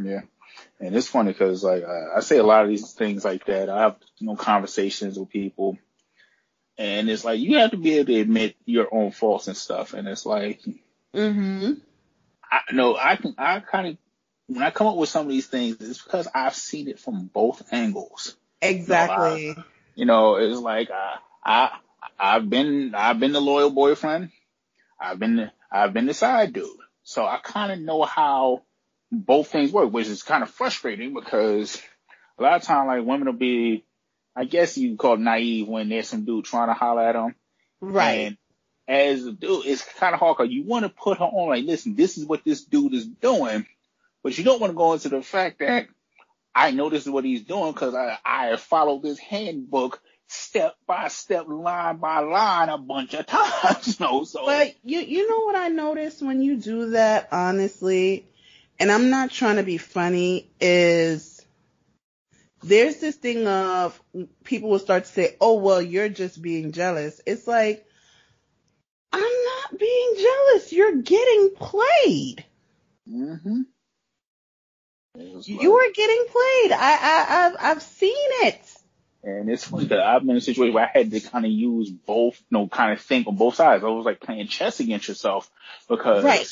Yeah. 0.02 0.22
And 0.80 0.96
it's 0.96 1.08
funny 1.08 1.32
because 1.32 1.64
like 1.64 1.84
I 1.84 2.18
I 2.18 2.20
say 2.22 2.38
a 2.38 2.44
lot 2.44 2.64
of 2.64 2.70
these 2.70 2.94
things 2.94 3.24
like 3.26 3.46
that. 3.46 3.70
I 3.70 3.82
have 3.82 3.98
you 4.18 4.28
know 4.28 4.36
conversations 4.36 5.18
with 5.18 5.30
people, 5.30 5.78
and 6.78 7.10
it's 7.10 7.24
like 7.26 7.40
you 7.40 7.58
have 7.58 7.72
to 7.72 7.78
be 7.78 7.96
able 7.96 8.08
to 8.08 8.20
admit 8.22 8.56
your 8.66 8.94
own 8.94 9.12
faults 9.12 9.48
and 9.48 9.58
stuff. 9.58 9.94
And 9.94 10.08
it's 10.08 10.26
like 10.26 10.62
Mm-hmm. 11.14 11.74
I 12.52 12.74
know 12.74 12.96
I 12.98 13.16
can 13.16 13.36
I 13.38 13.60
kind 13.60 13.88
of 13.88 13.98
when 14.48 14.64
I 14.64 14.70
come 14.72 14.88
up 14.88 14.96
with 14.98 15.10
some 15.10 15.26
of 15.26 15.32
these 15.32 15.48
things, 15.48 15.78
it's 15.82 16.02
because 16.02 16.28
I've 16.34 16.56
seen 16.56 16.88
it 16.88 17.00
from 17.00 17.26
both 17.34 17.64
angles. 17.74 18.36
Exactly. 18.62 19.58
You 19.96 20.06
know, 20.06 20.36
it's 20.36 20.60
like 20.60 20.90
I 20.92 21.18
I 21.46 21.72
I've 22.20 22.50
been 22.50 22.94
I've 22.96 23.20
been 23.20 23.34
the 23.34 23.42
loyal 23.42 23.70
boyfriend. 23.70 24.32
I've 25.00 25.20
been 25.20 25.52
I've 25.72 25.94
been 25.94 26.08
the 26.08 26.14
side 26.14 26.54
dude. 26.54 26.70
So 27.04 27.26
I 27.26 27.40
kind 27.44 27.72
of 27.72 27.80
know 27.80 28.04
how 28.04 28.64
both 29.12 29.50
things 29.50 29.72
work, 29.72 29.92
which 29.92 30.08
is 30.08 30.24
kind 30.24 30.44
of 30.44 30.50
frustrating 30.50 31.14
because 31.14 31.82
a 32.40 32.44
lot 32.44 32.56
of 32.56 32.64
time 32.64 32.88
like 32.88 33.06
women 33.06 33.28
will 33.28 33.34
be, 33.34 33.86
I 34.36 34.46
guess 34.46 34.78
you 34.78 34.92
could 34.92 35.00
call 35.00 35.14
it 35.14 35.20
naive 35.20 35.68
when 35.68 35.90
there's 35.90 36.08
some 36.08 36.26
dude 36.26 36.46
trying 36.46 36.68
to 36.70 36.74
holler 36.74 37.04
at 37.04 37.14
them. 37.14 37.36
right. 37.80 38.28
And 38.28 38.38
as 38.88 39.26
a 39.26 39.32
dude, 39.32 39.66
it's 39.66 39.84
kind 39.84 40.14
of 40.14 40.20
hard 40.20 40.38
because 40.38 40.52
you 40.52 40.64
want 40.64 40.84
to 40.84 40.90
put 40.90 41.20
her 41.20 41.26
on 41.26 41.50
like, 41.50 41.66
listen, 41.66 41.96
this 41.96 42.18
is 42.18 42.26
what 42.26 42.44
this 42.44 42.64
dude 42.64 42.94
is 42.94 43.06
doing, 43.06 43.66
but 44.24 44.38
you 44.38 44.44
don't 44.44 44.60
want 44.60 44.72
to 44.72 44.78
go 44.78 44.94
into 44.94 45.10
the 45.10 45.22
fact 45.22 45.60
that 45.60 45.88
I 46.54 46.72
know 46.72 46.90
this 46.90 47.04
is 47.04 47.10
what 47.10 47.26
he's 47.26 47.44
doing 47.44 47.74
because 47.74 47.94
I, 47.94 48.18
I 48.26 48.56
followed 48.56 49.04
this 49.04 49.20
handbook 49.20 50.02
step 50.28 50.76
by 50.88 51.08
step, 51.08 51.46
line 51.48 51.98
by 51.98 52.20
line 52.20 52.70
a 52.70 52.78
bunch 52.78 53.14
of 53.14 53.26
times. 53.28 54.00
You 54.00 54.06
know, 54.06 54.24
so 54.24 54.46
But 54.46 54.76
you 54.84 55.00
you 55.00 55.30
know 55.30 55.40
what 55.46 55.56
I 55.56 55.70
notice 55.70 56.22
when 56.22 56.42
you 56.42 56.58
do 56.58 56.92
that, 56.92 57.30
honestly, 57.32 58.28
and 58.80 58.92
I'm 58.92 59.10
not 59.10 59.32
trying 59.32 59.58
to 59.58 59.64
be 59.64 59.78
funny, 59.78 60.50
is 60.60 61.46
there's 62.64 62.98
this 62.98 63.16
thing 63.16 63.48
of 63.48 64.02
people 64.44 64.70
will 64.70 64.80
start 64.80 65.06
to 65.06 65.12
say, 65.12 65.36
"Oh 65.40 65.60
well, 65.60 65.82
you're 65.82 66.10
just 66.10 66.42
being 66.42 66.72
jealous." 66.72 67.22
It's 67.26 67.48
like 67.48 67.86
I'm 69.12 69.22
not 69.22 69.80
being 69.80 70.16
jealous. 70.18 70.74
You're 70.74 71.02
getting 71.02 71.52
played. 71.56 72.46
hmm 73.08 73.62
You 75.46 75.74
are 75.78 75.92
getting 75.94 76.26
played. 76.30 76.72
I 76.72 76.98
I 77.02 77.46
I've 77.48 77.56
I've 77.60 77.84
seen 77.84 78.14
it. 78.44 78.65
And 79.26 79.50
it's 79.50 79.66
funny 79.66 79.86
because 79.86 80.04
I've 80.06 80.22
been 80.22 80.30
in 80.32 80.38
a 80.38 80.42
situation 80.42 80.74
where 80.76 80.86
I 80.86 80.98
had 81.00 81.10
to 81.12 81.20
kind 81.20 81.46
of 81.46 81.52
use 81.52 81.90
both, 81.90 82.40
you 82.50 82.58
know, 82.58 82.68
kind 82.68 82.94
of 82.94 83.02
think 83.02 83.28
on 83.28 83.36
both 83.36 83.56
sides. 83.56 83.84
I 83.84 83.88
was 83.88 84.06
like 84.06 84.20
playing 84.22 84.48
chess 84.48 84.80
against 84.80 85.08
yourself 85.08 85.50
because 85.90 86.24
Right. 86.24 86.48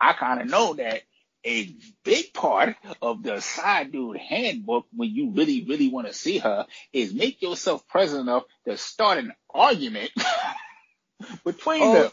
I 0.00 0.12
kind 0.14 0.40
of 0.40 0.48
know 0.48 0.74
that 0.74 1.02
a 1.46 1.72
big 2.04 2.34
part 2.34 2.74
of 3.00 3.22
the 3.22 3.40
side 3.40 3.92
dude 3.92 4.16
handbook 4.18 4.86
when 4.94 5.08
you 5.14 5.30
really, 5.30 5.64
really 5.64 5.88
want 5.88 6.08
to 6.08 6.12
see 6.12 6.38
her 6.38 6.66
is 6.92 7.14
make 7.14 7.40
yourself 7.42 7.86
present 7.88 8.22
enough 8.22 8.42
to 8.66 8.76
start 8.76 9.18
an 9.18 9.32
argument 9.54 10.10
between 11.44 11.82
Oh, 11.82 11.92
them. 11.94 12.12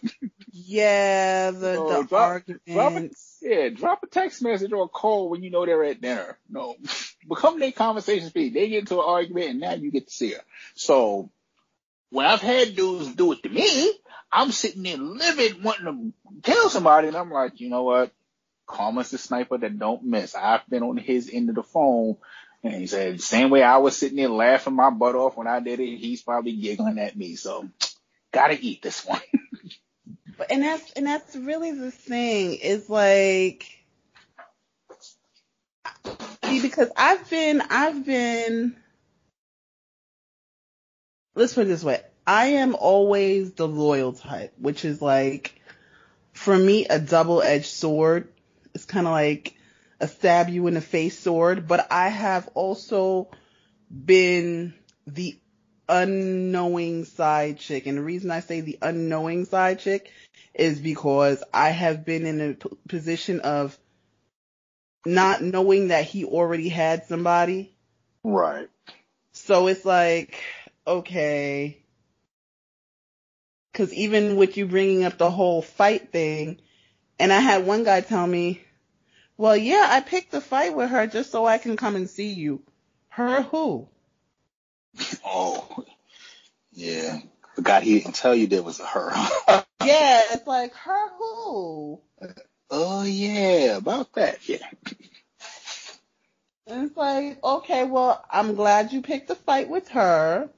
Yeah, 0.52 1.52
the 1.52 1.76
So 1.76 1.88
the 1.88 1.94
drop- 2.04 2.10
drop 2.10 2.44
it. 2.48 2.62
arguments. 2.78 3.38
Yeah, 3.42 3.70
drop 3.70 4.04
a 4.04 4.08
text 4.08 4.42
message 4.42 4.72
or 4.74 4.84
a 4.86 4.88
call 4.88 5.30
when 5.30 5.44
you 5.44 5.50
know 5.50 5.66
they're 5.66 5.84
at 5.84 6.02
dinner. 6.02 6.38
No, 6.50 6.76
become 7.28 7.60
their 7.60 7.72
conversation 7.72 8.30
speed. 8.30 8.54
They 8.54 8.70
get 8.70 8.80
into 8.80 9.00
an 9.00 9.06
argument 9.06 9.50
and 9.50 9.60
now 9.60 9.74
you 9.74 9.92
get 9.92 10.08
to 10.08 10.14
see 10.14 10.32
her. 10.32 10.42
So 10.76 11.30
when 12.10 12.26
I've 12.26 12.42
had 12.42 12.76
dudes 12.76 13.16
do 13.16 13.34
it 13.34 13.44
to 13.44 13.50
me, 13.50 13.94
I'm 14.32 14.52
sitting 14.52 14.84
there 14.84 14.98
livid 14.98 15.64
wanting 15.64 16.14
to 16.34 16.42
tell 16.42 16.70
somebody 16.70 17.08
and 17.08 17.18
I'm 17.18 17.32
like, 17.32 17.60
you 17.60 17.70
know 17.70 17.84
what? 17.84 18.12
Karma's 18.66 19.12
the 19.12 19.18
sniper 19.18 19.58
that 19.58 19.80
don't 19.80 20.04
miss. 20.04 20.36
I've 20.36 20.68
been 20.70 20.84
on 20.84 20.98
his 20.98 21.30
end 21.32 21.50
of 21.50 21.56
the 21.56 21.64
phone 21.64 22.18
and 22.64 22.74
he 22.74 22.88
said, 22.88 23.22
same 23.22 23.50
way 23.50 23.64
I 23.64 23.78
was 23.78 23.98
sitting 23.98 24.18
there 24.18 24.30
laughing 24.30 24.76
my 24.76 24.90
butt 24.90 25.16
off 25.16 25.38
when 25.38 25.48
I 25.48 25.60
did 25.60 25.80
it, 25.80 25.98
he's 25.98 26.22
probably 26.22 26.54
giggling 26.54 27.00
at 27.00 27.16
me. 27.16 27.36
So 27.36 27.70
gotta 28.32 28.58
eat 28.60 28.82
this 28.82 29.06
one. 29.06 29.22
And 30.52 30.62
that's 30.62 30.92
and 30.92 31.08
that's 31.08 31.36
really 31.36 31.72
the 31.72 31.90
thing 31.90 32.54
is 32.56 32.90
like 32.90 33.77
see 36.48 36.62
because 36.62 36.90
I've 36.96 37.30
been 37.30 37.62
I've 37.62 38.06
been 38.06 38.76
let's 41.36 41.54
put 41.54 41.66
it 41.66 41.70
this 41.70 41.84
way. 41.84 42.02
I 42.26 42.48
am 42.48 42.76
always 42.76 43.54
the 43.54 43.68
loyal 43.68 44.14
type, 44.14 44.54
which 44.58 44.84
is 44.86 45.02
like 45.02 45.60
for 46.34 46.58
me 46.58 46.86
a 46.86 47.00
double 47.00 47.42
edged 47.42 47.68
sword. 47.68 48.30
It's 48.74 48.86
kinda 48.86 49.10
like 49.10 49.56
a 50.00 50.08
stab 50.08 50.50
you 50.50 50.68
in 50.68 50.76
the 50.76 50.82
face 50.82 51.18
sword, 51.18 51.68
but 51.68 51.88
I 51.92 52.10
have 52.10 52.48
also 52.54 53.30
been 53.90 54.74
the 55.06 55.40
unknowing 55.90 57.06
side 57.06 57.60
chick. 57.60 57.88
And 57.88 57.98
the 57.98 58.04
reason 58.04 58.30
I 58.30 58.42
say 58.42 58.62
the 58.62 58.78
unknowing 58.82 59.46
side 59.46 59.80
chick 59.80 60.12
is 60.54 60.80
because 60.80 61.44
I 61.54 61.70
have 61.70 62.06
been 62.06 62.26
in 62.26 62.42
a 62.42 62.54
p- 62.54 62.70
position 62.88 63.40
of 63.40 63.78
not 65.08 65.42
knowing 65.42 65.88
that 65.88 66.06
he 66.06 66.26
already 66.26 66.70
had 66.70 67.06
somebody. 67.06 67.74
Right. 68.24 68.70
So 69.32 69.68
it's 69.68 69.86
like, 69.86 70.42
okay. 70.86 71.78
Cause 73.74 73.94
even 73.94 74.36
with 74.36 74.58
you 74.58 74.66
bringing 74.66 75.04
up 75.04 75.18
the 75.18 75.30
whole 75.30 75.62
fight 75.62 76.12
thing, 76.12 76.60
and 77.20 77.32
I 77.32 77.40
had 77.40 77.66
one 77.66 77.84
guy 77.84 78.02
tell 78.02 78.26
me, 78.26 78.62
well, 79.38 79.56
yeah, 79.56 79.86
I 79.88 80.02
picked 80.02 80.32
the 80.32 80.42
fight 80.42 80.76
with 80.76 80.90
her 80.90 81.06
just 81.08 81.32
so 81.32 81.46
I 81.46 81.60
can 81.60 81.78
come 81.78 81.96
and 81.96 82.10
see 82.10 82.34
you. 82.34 82.64
Her 83.10 83.44
who? 83.44 83.88
Oh, 85.24 85.86
yeah. 86.72 87.20
Forgot 87.56 87.84
he 87.84 88.00
didn't 88.00 88.16
tell 88.16 88.36
you 88.36 88.48
there 88.48 88.64
was 88.64 88.80
a 88.80 88.86
her. 88.86 89.12
yeah, 89.84 90.22
it's 90.32 90.48
like 90.48 90.74
her 90.74 91.10
who? 91.18 92.02
Oh 92.70 93.04
yeah, 93.04 93.78
about 93.78 94.14
that. 94.14 94.48
Yeah. 94.48 94.58
And 96.68 96.88
it's 96.88 96.98
like, 96.98 97.42
okay, 97.44 97.86
well, 97.86 98.24
I'm 98.30 98.56
glad 98.56 98.92
you 98.92 99.02
picked 99.02 99.30
a 99.30 99.36
fight 99.36 99.70
with 99.70 99.88
her, 99.90 100.50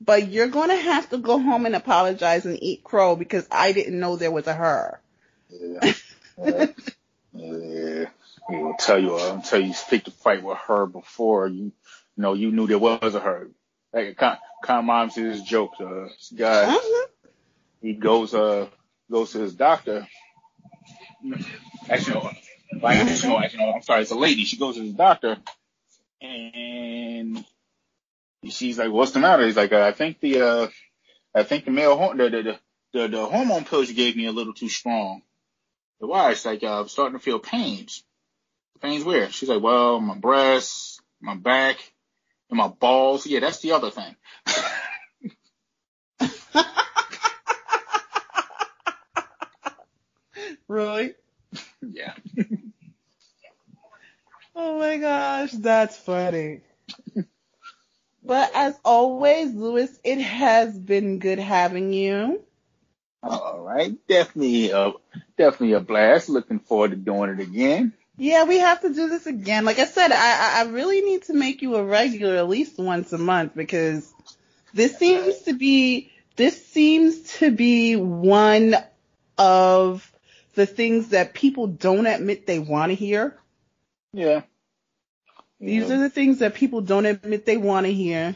but 0.00 0.28
you're 0.28 0.48
going 0.48 0.68
to 0.68 0.76
have 0.76 1.08
to 1.10 1.18
go 1.18 1.38
home 1.38 1.64
and 1.64 1.74
apologize 1.74 2.44
and 2.44 2.62
eat 2.62 2.84
crow 2.84 3.16
because 3.16 3.46
I 3.50 3.72
didn't 3.72 3.98
know 3.98 4.16
there 4.16 4.30
was 4.30 4.46
a 4.46 4.52
her. 4.52 5.00
Yeah. 5.48 5.92
yeah. 6.38 6.66
yeah. 7.32 8.04
He 8.48 8.56
will 8.56 8.74
tell 8.78 8.98
you, 8.98 9.16
I'll 9.16 9.40
tell 9.40 9.60
you, 9.60 9.72
picked 9.88 10.08
a 10.08 10.10
fight 10.10 10.42
with 10.42 10.58
her 10.68 10.86
before 10.86 11.48
you, 11.48 11.64
you 11.64 11.72
know, 12.16 12.34
you 12.34 12.52
knew 12.52 12.66
there 12.66 12.78
was 12.78 13.14
a 13.14 13.20
her. 13.20 13.48
Like, 13.94 14.16
kind, 14.18 14.38
of 14.68 14.76
reminds 14.76 15.16
me 15.16 15.26
of 15.26 15.32
this 15.32 15.42
joke. 15.42 15.72
Uh, 15.80 16.08
this 16.08 16.32
guy, 16.36 16.64
uh-huh. 16.64 17.06
he 17.80 17.94
goes, 17.94 18.34
uh, 18.34 18.66
goes 19.10 19.32
to 19.32 19.38
his 19.38 19.54
doctor. 19.54 20.06
Actually, 21.88 22.14
no, 22.14 22.30
like, 22.82 22.96
actually, 22.98 23.28
no, 23.28 23.38
actually, 23.38 23.64
no, 23.64 23.72
I'm 23.72 23.82
sorry, 23.82 24.02
it's 24.02 24.10
a 24.10 24.16
lady. 24.16 24.44
She 24.44 24.56
goes 24.56 24.76
to 24.76 24.82
the 24.82 24.92
doctor 24.92 25.36
and 26.20 27.44
she's 28.48 28.78
like, 28.78 28.90
what's 28.90 29.12
the 29.12 29.20
matter? 29.20 29.44
He's 29.46 29.56
like, 29.56 29.72
I 29.72 29.92
think 29.92 30.20
the, 30.20 30.40
uh, 30.40 30.68
I 31.34 31.42
think 31.42 31.64
the 31.64 31.70
male, 31.70 31.96
the, 32.14 32.28
the, 32.30 32.58
the, 32.92 33.08
the 33.08 33.26
hormone 33.26 33.64
pills 33.64 33.88
you 33.88 33.94
gave 33.94 34.16
me 34.16 34.26
a 34.26 34.32
little 34.32 34.54
too 34.54 34.68
strong. 34.68 35.22
Why? 35.98 36.32
It's 36.32 36.44
like, 36.44 36.62
uh, 36.62 36.80
I'm 36.80 36.88
starting 36.88 37.18
to 37.18 37.24
feel 37.24 37.38
pains. 37.38 38.04
Pains 38.80 39.04
where? 39.04 39.30
She's 39.30 39.48
like, 39.48 39.62
well, 39.62 40.00
my 40.00 40.16
breasts, 40.16 41.00
my 41.20 41.34
back, 41.34 41.78
and 42.50 42.58
my 42.58 42.68
balls. 42.68 43.26
Yeah, 43.26 43.40
that's 43.40 43.60
the 43.60 43.72
other 43.72 43.90
thing. 43.90 44.16
really? 50.68 51.14
Yeah. 51.82 52.14
oh 54.54 54.78
my 54.78 54.96
gosh, 54.98 55.52
that's 55.52 55.96
funny. 55.96 56.60
But 58.26 58.50
as 58.56 58.76
always, 58.84 59.54
Lewis, 59.54 59.96
it 60.02 60.18
has 60.20 60.76
been 60.76 61.20
good 61.20 61.38
having 61.38 61.92
you. 61.92 62.42
All 63.22 63.60
right, 63.60 63.94
definitely, 64.08 64.72
uh, 64.72 64.92
definitely 65.38 65.74
a 65.74 65.80
blast. 65.80 66.28
Looking 66.28 66.58
forward 66.58 66.90
to 66.90 66.96
doing 66.96 67.30
it 67.30 67.40
again. 67.40 67.92
Yeah, 68.16 68.44
we 68.44 68.58
have 68.58 68.80
to 68.80 68.92
do 68.92 69.08
this 69.08 69.26
again. 69.26 69.64
Like 69.64 69.78
I 69.78 69.84
said, 69.84 70.10
I, 70.10 70.60
I 70.60 70.70
really 70.70 71.02
need 71.02 71.22
to 71.24 71.34
make 71.34 71.62
you 71.62 71.76
a 71.76 71.84
regular 71.84 72.36
at 72.36 72.48
least 72.48 72.78
once 72.78 73.12
a 73.12 73.18
month 73.18 73.54
because 73.54 74.12
this 74.74 74.98
seems 74.98 75.42
to 75.42 75.52
be 75.52 76.10
this 76.34 76.66
seems 76.66 77.38
to 77.38 77.50
be 77.50 77.94
one 77.96 78.74
of 79.38 80.10
the 80.56 80.66
things 80.66 81.10
that 81.10 81.34
people 81.34 81.68
don't 81.68 82.06
admit 82.06 82.46
they 82.46 82.58
want 82.58 82.90
to 82.90 82.96
hear. 82.96 83.36
Yeah. 84.12 84.42
These 85.60 85.90
are 85.90 85.98
the 85.98 86.10
things 86.10 86.40
that 86.40 86.54
people 86.54 86.80
don't 86.80 87.06
admit 87.06 87.46
they 87.46 87.56
want 87.56 87.86
to 87.86 87.92
hear. 87.92 88.34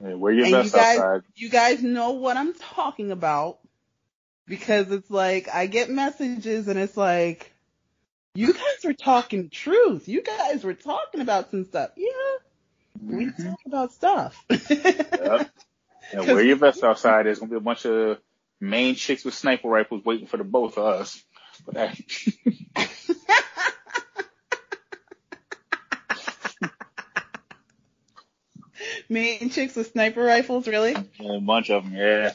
Yeah, 0.00 0.14
where 0.14 0.32
your 0.32 0.44
and 0.44 0.52
best 0.52 0.74
you 0.74 0.80
guys, 0.80 0.98
outside. 0.98 1.22
You 1.34 1.50
guys 1.50 1.82
know 1.82 2.12
what 2.12 2.36
I'm 2.36 2.54
talking 2.54 3.10
about 3.10 3.58
because 4.46 4.90
it's 4.90 5.10
like 5.10 5.48
I 5.52 5.66
get 5.66 5.90
messages 5.90 6.68
and 6.68 6.78
it's 6.78 6.96
like, 6.96 7.52
you 8.34 8.52
guys 8.52 8.84
were 8.84 8.94
talking 8.94 9.50
truth. 9.50 10.08
You 10.08 10.22
guys 10.22 10.64
were 10.64 10.74
talking 10.74 11.20
about 11.20 11.50
some 11.50 11.64
stuff. 11.64 11.90
Yeah, 11.96 12.06
we 13.02 13.26
mm-hmm. 13.26 13.48
talk 13.48 13.60
about 13.66 13.92
stuff. 13.92 14.44
yep. 14.50 15.50
And 16.12 16.26
where 16.26 16.42
your 16.42 16.56
best 16.56 16.82
outside 16.82 17.26
is 17.26 17.38
gonna 17.38 17.50
be 17.50 17.56
a 17.56 17.60
bunch 17.60 17.84
of 17.84 18.18
main 18.60 18.94
chicks 18.94 19.24
with 19.24 19.34
sniper 19.34 19.68
rifles 19.68 20.04
waiting 20.04 20.26
for 20.26 20.38
the 20.38 20.44
both 20.44 20.78
of 20.78 20.84
us. 20.84 21.22
But 21.64 21.74
that. 21.74 21.98
Main 29.08 29.50
chicks 29.50 29.76
with 29.76 29.92
sniper 29.92 30.22
rifles, 30.22 30.66
really? 30.66 30.94
A 30.94 31.40
bunch 31.40 31.70
of 31.70 31.84
them, 31.84 31.94
yeah. 31.94 32.32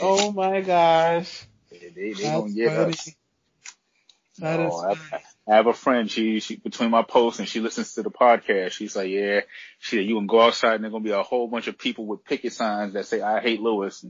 oh 0.00 0.32
my 0.32 0.60
gosh. 0.60 1.46
They, 1.70 1.90
they, 1.94 2.12
they 2.12 2.22
gonna 2.22 2.52
get 2.52 2.70
funny. 2.70 2.92
us. 2.92 3.10
That 4.38 4.60
I, 4.60 4.96
I, 5.48 5.56
have 5.56 5.68
a 5.68 5.72
friend. 5.72 6.10
She, 6.10 6.40
she 6.40 6.56
between 6.56 6.90
my 6.90 7.02
posts 7.02 7.38
and 7.38 7.48
she 7.48 7.60
listens 7.60 7.94
to 7.94 8.02
the 8.02 8.10
podcast. 8.10 8.72
She's 8.72 8.96
like, 8.96 9.08
yeah, 9.08 9.42
she, 9.78 9.96
said, 9.96 10.06
you 10.06 10.16
can 10.16 10.26
go 10.26 10.40
outside 10.40 10.74
and 10.74 10.84
there's 10.84 10.92
gonna 10.92 11.04
be 11.04 11.12
a 11.12 11.22
whole 11.22 11.46
bunch 11.46 11.68
of 11.68 11.78
people 11.78 12.06
with 12.06 12.24
picket 12.24 12.52
signs 12.52 12.94
that 12.94 13.06
say 13.06 13.20
I 13.20 13.40
hate 13.40 13.60
Lewis. 13.60 14.04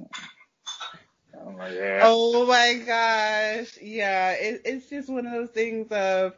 I'm 1.46 1.56
like, 1.56 1.74
yeah. 1.74 2.00
Oh 2.04 2.46
my 2.46 2.74
gosh, 2.74 3.78
yeah. 3.80 4.32
It, 4.32 4.62
it's 4.64 4.88
just 4.88 5.08
one 5.08 5.26
of 5.26 5.32
those 5.32 5.50
things 5.50 5.90
of 5.90 6.34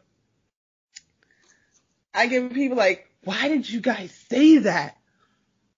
I 2.13 2.27
give 2.27 2.51
people 2.51 2.77
like, 2.77 3.09
why 3.23 3.47
did 3.47 3.69
you 3.69 3.79
guys 3.79 4.11
say 4.29 4.59
that? 4.59 4.97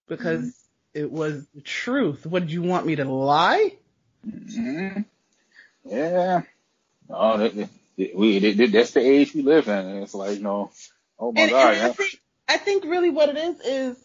Because 0.08 0.40
mm-hmm. 0.44 1.02
it 1.02 1.12
was 1.12 1.46
the 1.54 1.60
truth. 1.60 2.26
What 2.26 2.40
did 2.40 2.52
you 2.52 2.62
want 2.62 2.86
me 2.86 2.96
to 2.96 3.04
lie? 3.04 3.76
Mm-hmm. 4.26 5.02
Yeah. 5.84 6.42
Oh, 7.08 7.38
that, 7.38 7.68
we 7.96 8.38
that's 8.38 8.92
the 8.92 9.00
age 9.00 9.34
we 9.34 9.42
live 9.42 9.68
in. 9.68 10.02
It's 10.02 10.14
like 10.14 10.36
you 10.36 10.42
know, 10.42 10.70
oh 11.18 11.32
my 11.32 11.42
and, 11.42 11.50
god. 11.50 11.74
And 11.74 11.82
I 11.86 11.90
think 11.90 12.20
I 12.48 12.56
think 12.56 12.84
really 12.84 13.10
what 13.10 13.28
it 13.28 13.36
is 13.36 13.60
is 13.60 14.04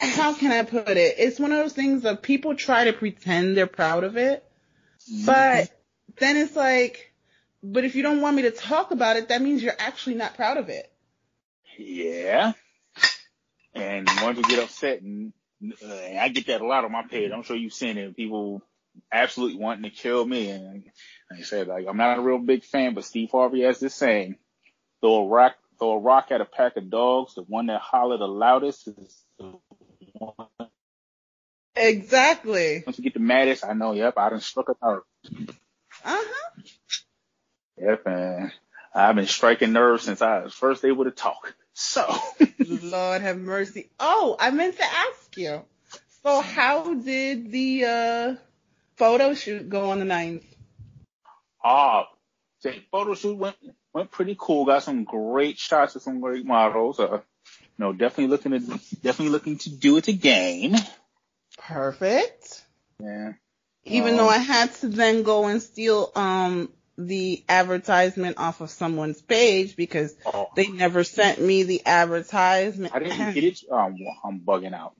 how 0.00 0.34
can 0.34 0.50
I 0.50 0.62
put 0.62 0.96
it? 0.96 1.16
It's 1.18 1.38
one 1.38 1.52
of 1.52 1.58
those 1.58 1.72
things 1.72 2.04
of 2.04 2.22
people 2.22 2.54
try 2.56 2.84
to 2.84 2.92
pretend 2.92 3.56
they're 3.56 3.66
proud 3.66 4.04
of 4.04 4.16
it, 4.16 4.44
but 5.26 5.70
then 6.18 6.36
it's 6.36 6.56
like, 6.56 7.12
but 7.62 7.84
if 7.84 7.94
you 7.94 8.02
don't 8.02 8.20
want 8.20 8.36
me 8.36 8.42
to 8.42 8.50
talk 8.50 8.90
about 8.90 9.16
it, 9.16 9.28
that 9.28 9.42
means 9.42 9.62
you're 9.62 9.72
actually 9.78 10.16
not 10.16 10.34
proud 10.34 10.56
of 10.56 10.68
it. 10.68 10.90
Yeah. 11.78 12.52
And 13.74 14.08
once 14.22 14.38
you 14.38 14.44
get 14.44 14.62
upset, 14.62 15.02
and, 15.02 15.32
uh, 15.62 16.18
I 16.18 16.28
get 16.28 16.46
that 16.46 16.60
a 16.60 16.66
lot 16.66 16.84
on 16.84 16.92
my 16.92 17.02
page. 17.02 17.30
I'm 17.32 17.42
sure 17.42 17.56
you've 17.56 17.72
seen 17.72 17.98
it. 17.98 18.16
People 18.16 18.62
absolutely 19.12 19.58
wanting 19.58 19.84
to 19.84 19.90
kill 19.90 20.24
me. 20.24 20.50
And 20.50 20.84
like 21.30 21.40
I 21.40 21.42
said, 21.42 21.68
like 21.68 21.86
I'm 21.88 21.96
not 21.96 22.18
a 22.18 22.22
real 22.22 22.38
big 22.38 22.64
fan, 22.64 22.94
but 22.94 23.04
Steve 23.04 23.30
Harvey 23.30 23.62
has 23.62 23.78
this 23.78 23.94
saying: 23.94 24.36
throw 25.00 25.24
a 25.24 25.28
rock, 25.28 25.54
throw 25.78 25.92
a 25.92 25.98
rock 25.98 26.28
at 26.30 26.40
a 26.40 26.46
pack 26.46 26.76
of 26.76 26.90
dogs. 26.90 27.34
The 27.34 27.42
one 27.42 27.66
that 27.66 27.80
holler 27.80 28.18
the 28.18 28.28
loudest 28.28 28.88
is 28.88 29.22
the. 29.38 29.54
Exactly. 31.76 32.82
Once 32.86 32.98
you 32.98 33.04
get 33.04 33.14
the 33.14 33.20
maddest, 33.20 33.64
I 33.64 33.72
know. 33.72 33.92
Yep, 33.92 34.14
I 34.16 34.30
done 34.30 34.40
struck 34.40 34.68
a 34.68 34.86
nerve. 34.86 35.02
Uh 36.04 36.16
huh. 36.16 36.62
Yep, 37.78 38.06
and 38.06 38.52
I've 38.94 39.14
been 39.14 39.26
striking 39.26 39.72
nerves 39.72 40.04
since 40.04 40.20
I 40.20 40.44
was 40.44 40.54
first 40.54 40.84
able 40.84 41.04
to 41.04 41.10
talk. 41.10 41.54
So. 41.72 42.04
Lord 42.82 43.22
have 43.22 43.38
mercy. 43.38 43.90
Oh, 43.98 44.36
I 44.38 44.50
meant 44.50 44.76
to 44.76 44.84
ask 44.84 45.36
you. 45.36 45.62
So 46.22 46.40
how 46.40 46.94
did 46.94 47.50
the 47.50 47.84
uh 47.84 48.34
photo 48.96 49.32
shoot 49.34 49.68
go 49.68 49.90
on 49.90 49.98
the 49.98 50.04
ninth? 50.04 50.44
Ah, 51.64 52.08
the 52.62 52.74
photo 52.90 53.14
shoot 53.14 53.36
went 53.36 53.56
went 53.94 54.10
pretty 54.10 54.36
cool. 54.38 54.66
Got 54.66 54.82
some 54.82 55.04
great 55.04 55.58
shots 55.58 55.96
of 55.96 56.02
some 56.02 56.20
great 56.20 56.44
models. 56.44 57.00
Uh, 57.00 57.20
you 57.56 57.78
know, 57.78 57.92
definitely 57.92 58.28
looking 58.28 58.52
to 58.52 58.78
definitely 59.02 59.30
looking 59.30 59.58
to 59.58 59.70
do 59.70 59.96
it 59.96 60.08
again. 60.08 60.76
Perfect. 61.60 62.64
Yeah. 63.00 63.32
Even 63.84 64.12
um, 64.12 64.16
though 64.18 64.28
I 64.28 64.38
had 64.38 64.74
to 64.76 64.88
then 64.88 65.22
go 65.22 65.46
and 65.46 65.62
steal 65.62 66.10
um 66.14 66.70
the 66.98 67.42
advertisement 67.48 68.38
off 68.38 68.60
of 68.60 68.70
someone's 68.70 69.22
page 69.22 69.76
because 69.76 70.14
oh. 70.26 70.48
they 70.54 70.66
never 70.68 71.02
sent 71.04 71.40
me 71.40 71.62
the 71.62 71.84
advertisement. 71.86 72.94
I 72.94 72.98
didn't 72.98 73.34
get 73.34 73.44
it. 73.44 73.60
Um, 73.70 73.96
I'm 74.24 74.40
bugging 74.40 74.74
out. 74.74 74.94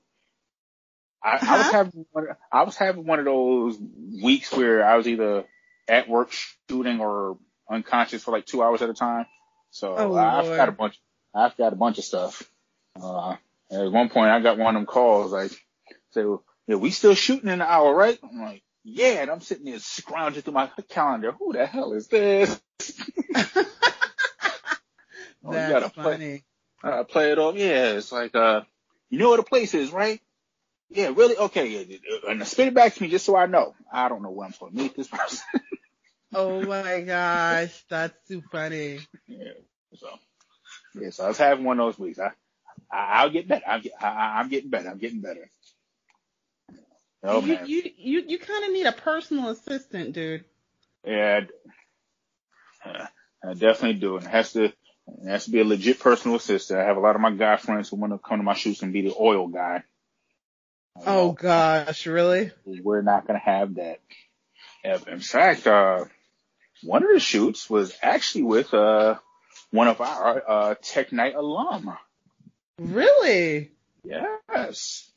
I, 1.23 1.37
huh? 1.37 1.53
I 1.53 1.57
was 1.57 1.71
having 1.71 2.05
one, 2.11 2.27
I 2.51 2.63
was 2.63 2.75
having 2.75 3.05
one 3.05 3.19
of 3.19 3.25
those 3.25 3.77
weeks 4.23 4.51
where 4.51 4.83
I 4.83 4.97
was 4.97 5.07
either 5.07 5.45
at 5.87 6.09
work 6.09 6.31
shooting 6.67 6.99
or 6.99 7.37
unconscious 7.69 8.23
for 8.23 8.31
like 8.31 8.45
two 8.45 8.63
hours 8.63 8.81
at 8.81 8.89
a 8.89 8.93
time. 8.93 9.25
So 9.69 9.95
oh, 9.95 10.15
I've 10.15 10.45
Lord. 10.45 10.57
got 10.57 10.69
a 10.69 10.73
bunch. 10.73 10.99
I've 11.33 11.55
got 11.55 11.73
a 11.73 11.75
bunch 11.75 11.99
of 11.99 12.03
stuff. 12.03 12.43
Uh, 12.99 13.35
at 13.71 13.91
one 13.91 14.09
point, 14.09 14.31
I 14.31 14.39
got 14.41 14.57
one 14.57 14.75
of 14.75 14.79
them 14.79 14.85
calls 14.85 15.31
like, 15.31 15.51
"Say, 16.11 16.25
well, 16.25 16.43
yeah, 16.67 16.75
we 16.75 16.91
still 16.91 17.15
shooting 17.15 17.49
in 17.49 17.61
an 17.61 17.67
hour, 17.67 17.93
right?" 17.93 18.17
I'm 18.23 18.41
like, 18.41 18.63
"Yeah," 18.83 19.21
and 19.21 19.29
I'm 19.29 19.41
sitting 19.41 19.65
there 19.65 19.79
scrounging 19.79 20.41
through 20.43 20.53
my 20.53 20.69
calendar. 20.89 21.31
Who 21.31 21.53
the 21.53 21.65
hell 21.65 21.93
is 21.93 22.07
this? 22.07 22.61
oh, 25.45 25.51
That's 25.51 25.93
funny. 25.95 26.43
Play, 26.81 26.91
uh, 26.91 27.03
play 27.03 27.31
it 27.31 27.39
off. 27.39 27.55
Yeah, 27.55 27.91
it's 27.91 28.11
like 28.11 28.35
uh, 28.35 28.61
you 29.09 29.19
know 29.19 29.29
where 29.29 29.37
the 29.37 29.43
place 29.43 29.73
is, 29.73 29.91
right? 29.91 30.21
Yeah, 30.89 31.13
really? 31.15 31.37
Okay, 31.37 31.99
and 32.27 32.45
spit 32.45 32.67
it 32.67 32.73
back 32.73 32.93
to 32.93 33.01
me 33.01 33.09
just 33.09 33.25
so 33.25 33.35
I 33.35 33.45
know. 33.45 33.75
I 33.91 34.09
don't 34.09 34.21
know 34.21 34.29
where 34.29 34.45
I'm 34.45 34.53
supposed 34.53 34.75
to 34.75 34.81
meet 34.81 34.95
this 34.95 35.07
person. 35.07 35.39
oh 36.33 36.61
my 36.65 37.01
gosh, 37.01 37.85
that's 37.89 38.13
too 38.27 38.41
funny. 38.51 38.99
Yeah. 39.27 39.53
So, 39.95 40.07
yeah, 40.99 41.09
so 41.11 41.25
I 41.25 41.27
was 41.29 41.37
having 41.37 41.63
one 41.63 41.79
of 41.79 41.85
those 41.85 41.99
weeks. 41.99 42.19
I, 42.19 42.31
I 42.91 43.21
I'll 43.21 43.29
get 43.29 43.47
better. 43.47 43.63
I'm, 43.65 43.81
I, 44.01 44.39
I'm 44.39 44.49
getting 44.49 44.69
better. 44.69 44.89
I'm 44.89 44.97
getting 44.97 45.21
better. 45.21 45.49
Oh, 47.23 47.41
you, 47.41 47.53
man. 47.53 47.65
you 47.67 47.91
you 47.97 48.23
you 48.27 48.39
kind 48.39 48.65
of 48.65 48.71
need 48.71 48.85
a 48.85 48.91
personal 48.91 49.49
assistant, 49.49 50.13
dude. 50.13 50.43
Yeah, 51.05 51.41
I, 52.83 53.07
I 53.43 53.53
definitely 53.53 53.99
do. 53.99 54.17
And 54.17 54.25
it 54.25 54.31
has 54.31 54.53
to 54.53 54.65
it 54.65 55.27
has 55.27 55.45
to 55.45 55.51
be 55.51 55.59
a 55.59 55.65
legit 55.65 55.99
personal 55.99 56.37
assistant. 56.37 56.79
I 56.79 56.85
have 56.85 56.97
a 56.97 57.01
lot 57.01 57.15
of 57.15 57.21
my 57.21 57.31
guy 57.31 57.57
friends 57.57 57.89
who 57.89 57.97
want 57.97 58.13
to 58.13 58.19
come 58.19 58.39
to 58.39 58.43
my 58.43 58.55
shoots 58.55 58.81
and 58.81 58.93
be 58.93 59.01
the 59.01 59.15
oil 59.19 59.47
guy. 59.47 59.83
Oh 61.05 61.31
gosh, 61.31 62.05
really? 62.07 62.51
We're 62.65 63.01
not 63.01 63.27
gonna 63.27 63.39
have 63.39 63.75
that. 63.75 63.99
In 65.07 65.19
fact, 65.19 65.67
uh, 65.67 66.05
one 66.83 67.03
of 67.03 67.09
the 67.13 67.19
shoots 67.19 67.69
was 67.69 67.95
actually 68.01 68.43
with 68.43 68.73
uh, 68.73 69.15
one 69.69 69.87
of 69.87 70.01
our 70.01 70.43
uh, 70.47 70.75
Tech 70.81 71.11
Night 71.11 71.35
alum. 71.35 71.95
Really? 72.79 73.71
Yes. 74.03 75.10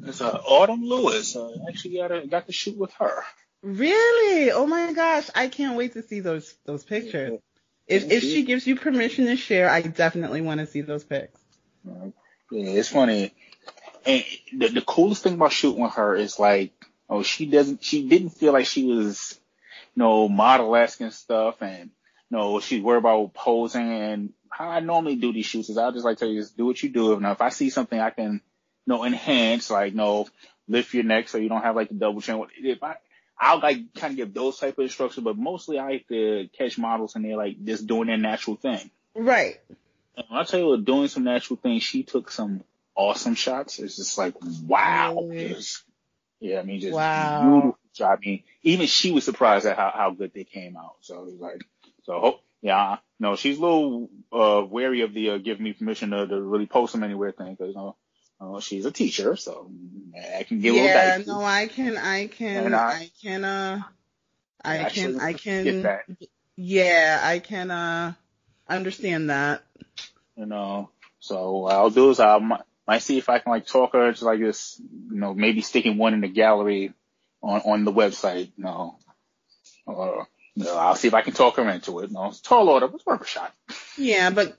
It's 0.00 0.20
uh, 0.20 0.40
Autumn 0.46 0.84
Lewis. 0.84 1.36
Uh, 1.36 1.50
actually 1.68 1.96
got 1.96 2.12
a, 2.12 2.26
got 2.26 2.46
to 2.46 2.52
shoot 2.52 2.76
with 2.76 2.92
her. 2.94 3.22
Really? 3.62 4.50
Oh 4.50 4.66
my 4.66 4.92
gosh, 4.92 5.30
I 5.34 5.48
can't 5.48 5.76
wait 5.76 5.92
to 5.92 6.02
see 6.02 6.20
those 6.20 6.54
those 6.64 6.82
pictures. 6.82 7.38
If 7.86 8.10
if 8.10 8.22
she 8.22 8.44
gives 8.44 8.66
you 8.66 8.76
permission 8.76 9.26
to 9.26 9.36
share, 9.36 9.68
I 9.68 9.82
definitely 9.82 10.40
want 10.40 10.60
to 10.60 10.66
see 10.66 10.80
those 10.80 11.04
pics. 11.04 11.38
Yeah, 11.84 12.70
it's 12.70 12.88
funny. 12.88 13.34
And 14.04 14.24
the, 14.52 14.68
the 14.68 14.82
coolest 14.82 15.22
thing 15.22 15.34
about 15.34 15.52
shooting 15.52 15.82
with 15.82 15.92
her 15.94 16.14
is 16.14 16.38
like, 16.38 16.72
oh, 17.08 17.22
she 17.22 17.46
doesn't, 17.46 17.84
she 17.84 18.08
didn't 18.08 18.30
feel 18.30 18.52
like 18.52 18.66
she 18.66 18.84
was, 18.84 19.38
you 19.94 20.02
know, 20.02 20.28
model 20.28 20.74
and 20.74 21.12
stuff, 21.12 21.62
and 21.62 21.90
you 22.30 22.36
know, 22.36 22.60
she's 22.60 22.82
worried 22.82 22.98
about 22.98 23.34
posing. 23.34 23.92
And 23.92 24.32
how 24.50 24.68
I 24.68 24.80
normally 24.80 25.16
do 25.16 25.32
these 25.32 25.46
shoots 25.46 25.70
is 25.70 25.78
I 25.78 25.90
just 25.92 26.04
like 26.04 26.18
tell 26.18 26.28
you, 26.28 26.40
just 26.40 26.56
do 26.56 26.66
what 26.66 26.82
you 26.82 26.88
do. 26.88 27.18
Now, 27.20 27.32
if 27.32 27.40
I 27.40 27.50
see 27.50 27.70
something 27.70 27.98
I 27.98 28.10
can, 28.10 28.40
know, 28.86 29.04
enhance, 29.04 29.70
like, 29.70 29.94
no 29.94 30.26
lift 30.68 30.94
your 30.94 31.04
neck 31.04 31.28
so 31.28 31.38
you 31.38 31.48
don't 31.48 31.62
have 31.62 31.76
like 31.76 31.88
the 31.88 31.94
double 31.94 32.20
chin. 32.20 32.44
If 32.58 32.82
I, 32.82 32.96
I'll 33.38 33.58
like 33.60 33.94
kind 33.94 34.12
of 34.12 34.16
give 34.16 34.34
those 34.34 34.58
type 34.58 34.78
of 34.78 34.84
instructions, 34.84 35.24
but 35.24 35.36
mostly 35.36 35.78
I 35.78 35.90
like 35.90 36.08
to 36.08 36.48
catch 36.56 36.78
models 36.78 37.16
and 37.16 37.24
they're 37.24 37.36
like 37.36 37.62
just 37.64 37.86
doing 37.86 38.06
their 38.06 38.16
natural 38.16 38.56
thing. 38.56 38.90
Right. 39.14 39.60
And 40.16 40.26
when 40.28 40.40
I 40.40 40.44
tell 40.44 40.60
you, 40.60 40.80
doing 40.80 41.08
some 41.08 41.24
natural 41.24 41.58
things, 41.60 41.82
she 41.82 42.02
took 42.02 42.30
some 42.30 42.62
awesome 42.94 43.34
shots. 43.34 43.78
It's 43.78 43.96
just 43.96 44.18
like, 44.18 44.34
wow. 44.66 45.28
Just, 45.32 45.82
yeah, 46.40 46.60
I 46.60 46.62
mean, 46.62 46.80
just 46.80 46.94
wow. 46.94 47.42
beautiful 47.42 47.78
shot. 47.94 48.18
I 48.18 48.20
mean, 48.20 48.42
even 48.62 48.86
she 48.86 49.10
was 49.10 49.24
surprised 49.24 49.66
at 49.66 49.76
how, 49.76 49.92
how 49.94 50.10
good 50.10 50.32
they 50.34 50.44
came 50.44 50.76
out. 50.76 50.96
So 51.00 51.18
it 51.20 51.24
was 51.24 51.40
like, 51.40 51.64
so 52.04 52.20
hope 52.20 52.40
yeah, 52.60 52.98
no, 53.18 53.34
she's 53.34 53.58
a 53.58 53.60
little, 53.60 54.08
uh, 54.32 54.64
wary 54.64 55.00
of 55.00 55.12
the, 55.12 55.30
uh, 55.30 55.38
giving 55.38 55.64
me 55.64 55.72
permission 55.72 56.10
to, 56.10 56.28
to 56.28 56.40
really 56.40 56.66
post 56.66 56.92
them 56.92 57.02
anywhere 57.02 57.32
thing. 57.32 57.56
Cause, 57.56 57.68
you 57.68 57.74
know, 57.74 57.96
uh, 58.42 58.60
she's 58.60 58.86
a 58.86 58.90
teacher, 58.90 59.36
so 59.36 59.70
I 60.38 60.42
can 60.42 60.60
give 60.60 60.74
yeah, 60.74 61.22
no, 61.26 61.42
I 61.42 61.66
can, 61.68 61.96
I 61.96 62.26
can, 62.26 62.74
I, 62.74 62.80
I, 62.80 63.10
can, 63.22 63.44
uh, 63.44 63.82
I 64.64 64.84
can, 64.84 65.20
I 65.20 65.32
can, 65.32 66.00
yeah, 66.56 67.20
I 67.22 67.38
can, 67.38 67.70
uh, 67.70 68.14
understand 68.68 69.30
that. 69.30 69.62
You 70.36 70.46
know, 70.46 70.90
so 71.20 71.58
what 71.58 71.74
I'll 71.74 71.90
do 71.90 72.10
is 72.10 72.20
I'll, 72.20 72.40
might 72.86 73.02
see 73.02 73.18
if 73.18 73.28
I 73.28 73.38
can 73.38 73.52
like 73.52 73.66
talk 73.66 73.92
her 73.92 74.12
to 74.12 74.24
like 74.24 74.40
this, 74.40 74.80
you 74.80 75.18
know, 75.18 75.34
maybe 75.34 75.60
sticking 75.60 75.98
one 75.98 76.14
in 76.14 76.20
the 76.20 76.28
gallery 76.28 76.92
on 77.42 77.60
on 77.60 77.84
the 77.84 77.92
website, 77.92 78.50
you 78.56 78.64
know, 78.64 78.96
or 79.86 80.28
you 80.54 80.64
know, 80.64 80.76
I'll 80.76 80.96
see 80.96 81.08
if 81.08 81.14
I 81.14 81.22
can 81.22 81.32
talk 81.32 81.56
her 81.56 81.68
into 81.68 82.00
it. 82.00 82.08
You 82.08 82.14
know, 82.14 82.26
it's 82.26 82.40
tall 82.40 82.68
order, 82.68 82.88
but 82.88 82.96
it's 82.96 83.06
worth 83.06 83.22
a 83.22 83.26
shot. 83.26 83.54
Yeah, 83.96 84.30
but 84.30 84.58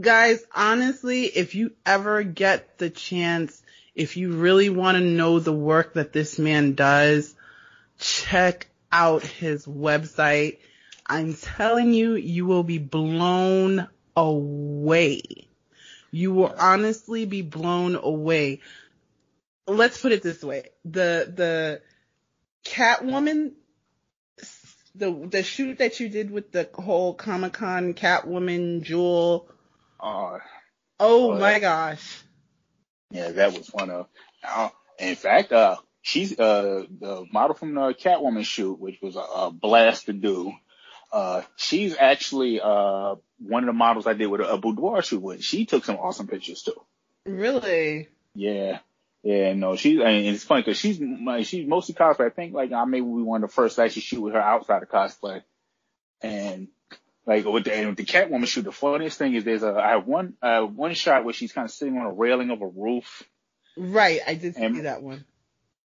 guys, 0.00 0.44
honestly, 0.54 1.24
if 1.24 1.54
you 1.54 1.72
ever 1.84 2.22
get 2.22 2.78
the 2.78 2.90
chance, 2.90 3.62
if 3.94 4.16
you 4.16 4.32
really 4.32 4.68
want 4.68 4.98
to 4.98 5.04
know 5.04 5.38
the 5.38 5.52
work 5.52 5.94
that 5.94 6.12
this 6.12 6.38
man 6.38 6.74
does, 6.74 7.34
check 7.98 8.68
out 8.90 9.22
his 9.22 9.66
website. 9.66 10.58
I'm 11.06 11.34
telling 11.34 11.92
you, 11.92 12.14
you 12.14 12.46
will 12.46 12.62
be 12.62 12.78
blown 12.78 13.88
away 14.16 15.48
you 16.14 16.32
will 16.32 16.54
honestly 16.56 17.24
be 17.24 17.42
blown 17.42 17.96
away. 17.96 18.60
Let's 19.66 20.00
put 20.00 20.12
it 20.12 20.22
this 20.22 20.44
way. 20.44 20.68
The, 20.84 21.32
the 21.34 21.82
Catwoman, 22.64 23.52
the, 24.94 25.10
the 25.28 25.42
shoot 25.42 25.78
that 25.78 25.98
you 25.98 26.08
did 26.08 26.30
with 26.30 26.52
the 26.52 26.68
whole 26.72 27.14
Comic 27.14 27.54
Con 27.54 27.94
Catwoman 27.94 28.82
jewel. 28.82 29.48
Uh, 30.04 30.38
oh 31.00 31.32
uh, 31.32 31.38
my 31.38 31.58
gosh. 31.58 32.22
Yeah, 33.10 33.30
that 33.30 33.56
was 33.56 33.68
one 33.68 33.90
of, 33.90 34.06
uh, 34.46 34.68
in 34.98 35.16
fact, 35.16 35.50
uh, 35.52 35.76
she's, 36.02 36.38
uh, 36.38 36.84
the 37.00 37.24
model 37.32 37.56
from 37.56 37.74
the 37.74 37.94
Catwoman 37.94 38.44
shoot, 38.44 38.78
which 38.78 38.98
was 39.00 39.16
a, 39.16 39.20
a 39.20 39.50
blast 39.50 40.06
to 40.06 40.12
do. 40.12 40.52
Uh, 41.10 41.42
she's 41.56 41.96
actually 41.96 42.60
uh, 42.60 43.14
one 43.38 43.62
of 43.62 43.66
the 43.66 43.72
models 43.72 44.06
I 44.06 44.12
did 44.12 44.26
with 44.26 44.42
a, 44.42 44.52
a 44.54 44.58
boudoir 44.58 45.00
shoot 45.00 45.22
with. 45.22 45.42
She 45.42 45.64
took 45.64 45.84
some 45.84 45.96
awesome 45.96 46.26
pictures 46.26 46.62
too. 46.62 46.80
Really? 47.24 48.08
Yeah. 48.34 48.80
Yeah, 49.22 49.54
no, 49.54 49.76
she's, 49.76 50.00
and 50.00 50.26
it's 50.26 50.44
funny 50.44 50.60
because 50.60 50.76
she's, 50.76 51.00
she's 51.46 51.66
mostly 51.66 51.94
cosplay. 51.94 52.26
I 52.26 52.30
think 52.30 52.52
like 52.52 52.72
I 52.72 52.84
maybe 52.84 53.06
we 53.06 53.22
one 53.22 53.42
of 53.42 53.48
the 53.48 53.54
first 53.54 53.78
actually 53.78 54.02
shoot 54.02 54.20
with 54.20 54.34
her 54.34 54.40
outside 54.40 54.82
of 54.82 54.90
cosplay. 54.90 55.42
And 56.20 56.68
like 57.26 57.44
with 57.44 57.64
the, 57.64 57.86
with 57.86 57.96
the 57.96 58.04
Catwoman 58.04 58.46
shoot, 58.46 58.62
the 58.62 58.72
funniest 58.72 59.18
thing 59.18 59.34
is 59.34 59.44
there's 59.44 59.62
a, 59.62 59.74
I 59.74 59.90
have 59.90 60.06
one, 60.06 60.34
uh, 60.42 60.62
one 60.62 60.94
shot 60.94 61.24
where 61.24 61.32
she's 61.32 61.52
kind 61.52 61.64
of 61.64 61.70
sitting 61.70 61.96
on 61.96 62.06
a 62.06 62.12
railing 62.12 62.50
of 62.50 62.60
a 62.60 62.66
roof. 62.66 63.22
Right. 63.76 64.20
I 64.26 64.34
did 64.34 64.54
see 64.54 64.80
that 64.82 65.02
one. 65.02 65.24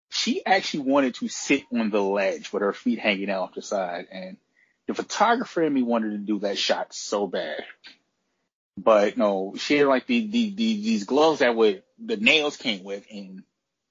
She 0.08 0.44
actually 0.46 0.90
wanted 0.90 1.14
to 1.16 1.28
sit 1.28 1.64
on 1.72 1.90
the 1.90 2.00
ledge 2.00 2.52
with 2.52 2.62
her 2.62 2.72
feet 2.72 2.98
hanging 2.98 3.30
out 3.30 3.54
the 3.54 3.62
side. 3.62 4.06
And 4.10 4.38
the 4.86 4.94
photographer 4.94 5.62
in 5.62 5.74
me 5.74 5.82
wanted 5.82 6.12
to 6.12 6.18
do 6.18 6.38
that 6.40 6.56
shot 6.56 6.94
so 6.94 7.26
bad. 7.26 7.64
But 8.78 9.16
no, 9.16 9.54
she 9.58 9.76
had 9.76 9.88
like 9.88 10.06
the, 10.06 10.26
the, 10.26 10.50
the, 10.50 10.54
these 10.54 11.04
gloves 11.04 11.40
that 11.40 11.54
would, 11.54 11.82
the 11.98 12.16
nails 12.16 12.56
came 12.56 12.82
with 12.82 13.04
and 13.10 13.42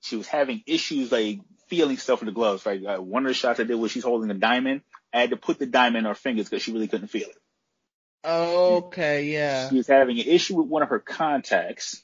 she 0.01 0.15
was 0.15 0.27
having 0.27 0.63
issues 0.65 1.11
like 1.11 1.39
feeling 1.67 1.97
stuff 1.97 2.21
in 2.21 2.27
the 2.27 2.31
gloves. 2.31 2.65
Like 2.65 2.83
uh, 2.85 2.97
one 2.97 3.25
of 3.25 3.29
the 3.29 3.33
shots 3.33 3.59
I 3.59 3.63
did 3.63 3.75
was 3.75 3.91
she's 3.91 4.03
holding 4.03 4.31
a 4.31 4.35
diamond. 4.35 4.81
I 5.13 5.21
had 5.21 5.29
to 5.31 5.37
put 5.37 5.59
the 5.59 5.65
diamond 5.65 6.05
in 6.05 6.05
her 6.05 6.15
fingers 6.15 6.49
because 6.49 6.63
she 6.63 6.71
really 6.71 6.87
couldn't 6.87 7.07
feel 7.07 7.27
it. 7.27 7.37
Okay, 8.27 9.31
yeah. 9.31 9.69
She 9.69 9.75
was 9.75 9.87
having 9.87 10.19
an 10.19 10.25
issue 10.25 10.55
with 10.55 10.67
one 10.67 10.81
of 10.81 10.89
her 10.89 10.99
contacts 10.99 12.03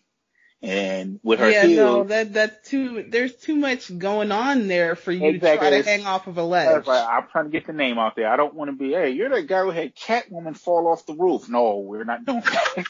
and 0.63 1.19
with 1.23 1.39
her 1.39 1.49
yeah, 1.49 1.65
heel, 1.65 1.85
no, 1.85 2.03
that 2.03 2.33
that's 2.33 2.69
too. 2.69 3.05
There's 3.09 3.35
too 3.35 3.55
much 3.55 3.97
going 3.97 4.31
on 4.31 4.67
there 4.67 4.95
for 4.95 5.11
you 5.11 5.27
exactly. 5.27 5.69
to 5.69 5.81
try 5.81 5.81
to 5.81 5.89
hang 5.89 6.05
off 6.05 6.27
of 6.27 6.37
a 6.37 6.43
ledge. 6.43 6.85
Right. 6.85 7.07
I'm 7.09 7.27
trying 7.31 7.45
to 7.45 7.49
get 7.49 7.65
the 7.65 7.73
name 7.73 7.97
out 7.97 8.15
there. 8.15 8.27
I 8.27 8.35
don't 8.35 8.53
want 8.53 8.69
to 8.69 8.77
be. 8.77 8.91
Hey, 8.91 9.09
you're 9.09 9.29
the 9.29 9.41
guy 9.41 9.63
who 9.63 9.71
had 9.71 9.95
Catwoman 9.95 10.55
fall 10.55 10.87
off 10.87 11.07
the 11.07 11.15
roof. 11.15 11.49
No, 11.49 11.79
we're 11.79 12.03
not 12.03 12.25
doing 12.25 12.41
that. 12.41 12.85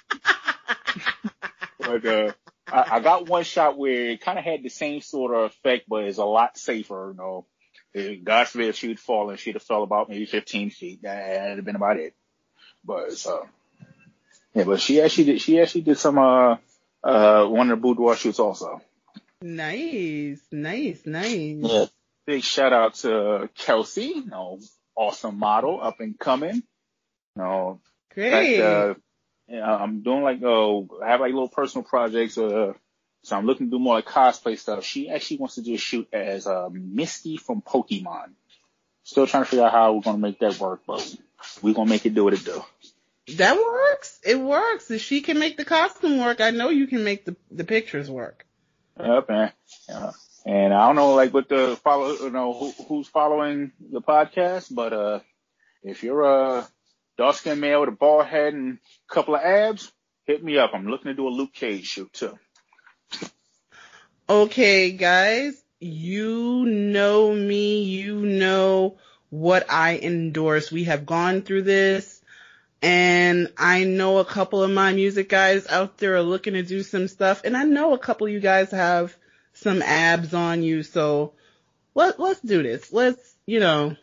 but 1.79 2.05
uh, 2.05 2.31
I, 2.67 2.97
I 2.97 2.99
got 2.99 3.29
one 3.29 3.45
shot 3.45 3.77
where 3.77 4.09
it 4.09 4.21
kind 4.21 4.37
of 4.37 4.43
had 4.43 4.63
the 4.63 4.69
same 4.69 4.99
sort 4.99 5.33
of 5.33 5.51
effect, 5.51 5.85
but 5.87 6.03
it's 6.03 6.17
a 6.17 6.25
lot 6.25 6.57
safer. 6.57 7.13
You 7.13 7.17
know, 7.17 7.45
God 7.93 8.47
forbid 8.47 8.75
she 8.75 8.87
would 8.87 8.99
fall 8.99 9.29
and 9.29 9.39
she'd 9.39 9.55
have 9.55 9.63
fell 9.63 9.83
about 9.83 10.09
maybe 10.09 10.25
15 10.25 10.69
feet. 10.69 11.01
That 11.03 11.49
would 11.49 11.57
have 11.57 11.65
been 11.65 11.75
about 11.75 11.97
it. 11.97 12.13
But 12.83 13.13
so, 13.13 13.47
yeah, 14.53 14.63
but 14.63 14.79
she 14.79 15.01
actually 15.01 15.25
did. 15.25 15.41
She 15.41 15.59
actually 15.59 15.81
did 15.81 15.97
some 15.97 16.17
uh 16.17 16.57
uh, 17.03 17.45
one 17.45 17.69
of 17.71 17.79
the 17.79 17.81
boudoir 17.81 18.15
shoots 18.15 18.39
also. 18.39 18.81
Nice, 19.41 20.41
nice, 20.51 21.01
nice. 21.05 21.57
Yeah. 21.59 21.85
Big 22.27 22.43
shout 22.43 22.73
out 22.73 22.93
to 22.95 23.49
Kelsey, 23.55 24.13
you 24.15 24.25
know, 24.25 24.59
awesome 24.95 25.39
model, 25.39 25.79
up 25.81 25.99
and 25.99 26.17
coming. 26.17 26.55
You 26.55 27.41
know, 27.41 27.79
great. 28.13 28.59
Fact, 28.59 28.59
uh, 28.59 28.93
yeah, 29.47 29.75
I'm 29.75 30.03
doing 30.03 30.21
like, 30.21 30.41
uh, 30.43 30.79
I 31.03 31.09
have 31.09 31.21
like 31.21 31.33
little 31.33 31.49
personal 31.49 31.83
projects, 31.83 32.37
uh, 32.37 32.73
so 33.23 33.37
I'm 33.37 33.45
looking 33.45 33.67
to 33.67 33.71
do 33.71 33.79
more 33.79 33.95
like 33.95 34.05
cosplay 34.05 34.57
stuff. 34.57 34.83
She 34.83 35.09
actually 35.09 35.37
wants 35.37 35.55
to 35.55 35.61
do 35.61 35.75
a 35.75 35.77
shoot 35.77 36.07
as, 36.13 36.47
uh, 36.47 36.69
Misty 36.71 37.37
from 37.37 37.61
Pokemon. 37.61 38.31
Still 39.03 39.27
trying 39.27 39.43
to 39.43 39.49
figure 39.49 39.65
out 39.65 39.71
how 39.71 39.93
we're 39.93 40.01
going 40.01 40.17
to 40.17 40.21
make 40.21 40.39
that 40.39 40.59
work, 40.59 40.81
but 40.85 41.15
we're 41.61 41.73
going 41.73 41.87
to 41.87 41.93
make 41.93 42.05
it 42.05 42.13
do 42.13 42.23
what 42.23 42.33
it 42.33 42.45
do. 42.45 42.63
That 43.37 43.57
works. 43.57 44.19
It 44.25 44.39
works. 44.39 44.89
If 44.91 45.01
she 45.01 45.21
can 45.21 45.39
make 45.39 45.57
the 45.57 45.65
costume 45.65 46.19
work, 46.19 46.41
I 46.41 46.51
know 46.51 46.69
you 46.69 46.87
can 46.87 47.03
make 47.03 47.25
the 47.25 47.35
the 47.51 47.63
pictures 47.63 48.09
work. 48.09 48.45
Yep, 48.99 49.29
and, 49.29 49.53
uh, 49.91 50.11
and 50.45 50.73
I 50.73 50.87
don't 50.87 50.95
know 50.95 51.13
like 51.13 51.33
what 51.33 51.47
the 51.47 51.79
follow, 51.83 52.13
you 52.13 52.29
know, 52.29 52.53
who, 52.53 52.71
who's 52.87 53.07
following 53.07 53.71
the 53.79 54.01
podcast, 54.01 54.73
but 54.73 54.93
uh, 54.93 55.19
if 55.83 56.03
you're 56.03 56.23
a 56.23 56.67
dark 57.17 57.35
skinned 57.35 57.61
male 57.61 57.81
with 57.81 57.89
a 57.89 57.93
bald 57.93 58.25
head 58.25 58.53
and 58.53 58.79
a 59.09 59.13
couple 59.13 59.35
of 59.35 59.41
abs, 59.41 59.91
hit 60.25 60.43
me 60.43 60.57
up. 60.57 60.71
I'm 60.73 60.87
looking 60.87 61.11
to 61.11 61.15
do 61.15 61.27
a 61.27 61.29
Luke 61.29 61.53
Cage 61.53 61.85
shoot 61.85 62.11
too. 62.11 62.37
Okay, 64.31 64.93
guys, 64.93 65.61
you 65.81 66.65
know 66.65 67.33
me, 67.33 67.83
you 67.83 68.15
know 68.15 68.95
what 69.29 69.69
I 69.69 69.97
endorse. 69.97 70.71
We 70.71 70.85
have 70.85 71.05
gone 71.05 71.41
through 71.41 71.63
this 71.63 72.21
and 72.81 73.51
I 73.57 73.83
know 73.83 74.19
a 74.19 74.25
couple 74.25 74.63
of 74.63 74.71
my 74.71 74.93
music 74.93 75.27
guys 75.27 75.67
out 75.67 75.97
there 75.97 76.15
are 76.15 76.21
looking 76.21 76.53
to 76.53 76.63
do 76.63 76.81
some 76.81 77.09
stuff 77.09 77.41
and 77.43 77.57
I 77.57 77.65
know 77.65 77.93
a 77.93 77.97
couple 77.97 78.25
of 78.25 78.31
you 78.31 78.39
guys 78.39 78.71
have 78.71 79.13
some 79.51 79.81
abs 79.81 80.33
on 80.33 80.63
you. 80.63 80.83
So 80.83 81.33
let, 81.93 82.17
let's 82.17 82.39
do 82.39 82.63
this. 82.63 82.93
Let's, 82.93 83.35
you 83.45 83.59
know, 83.59 83.97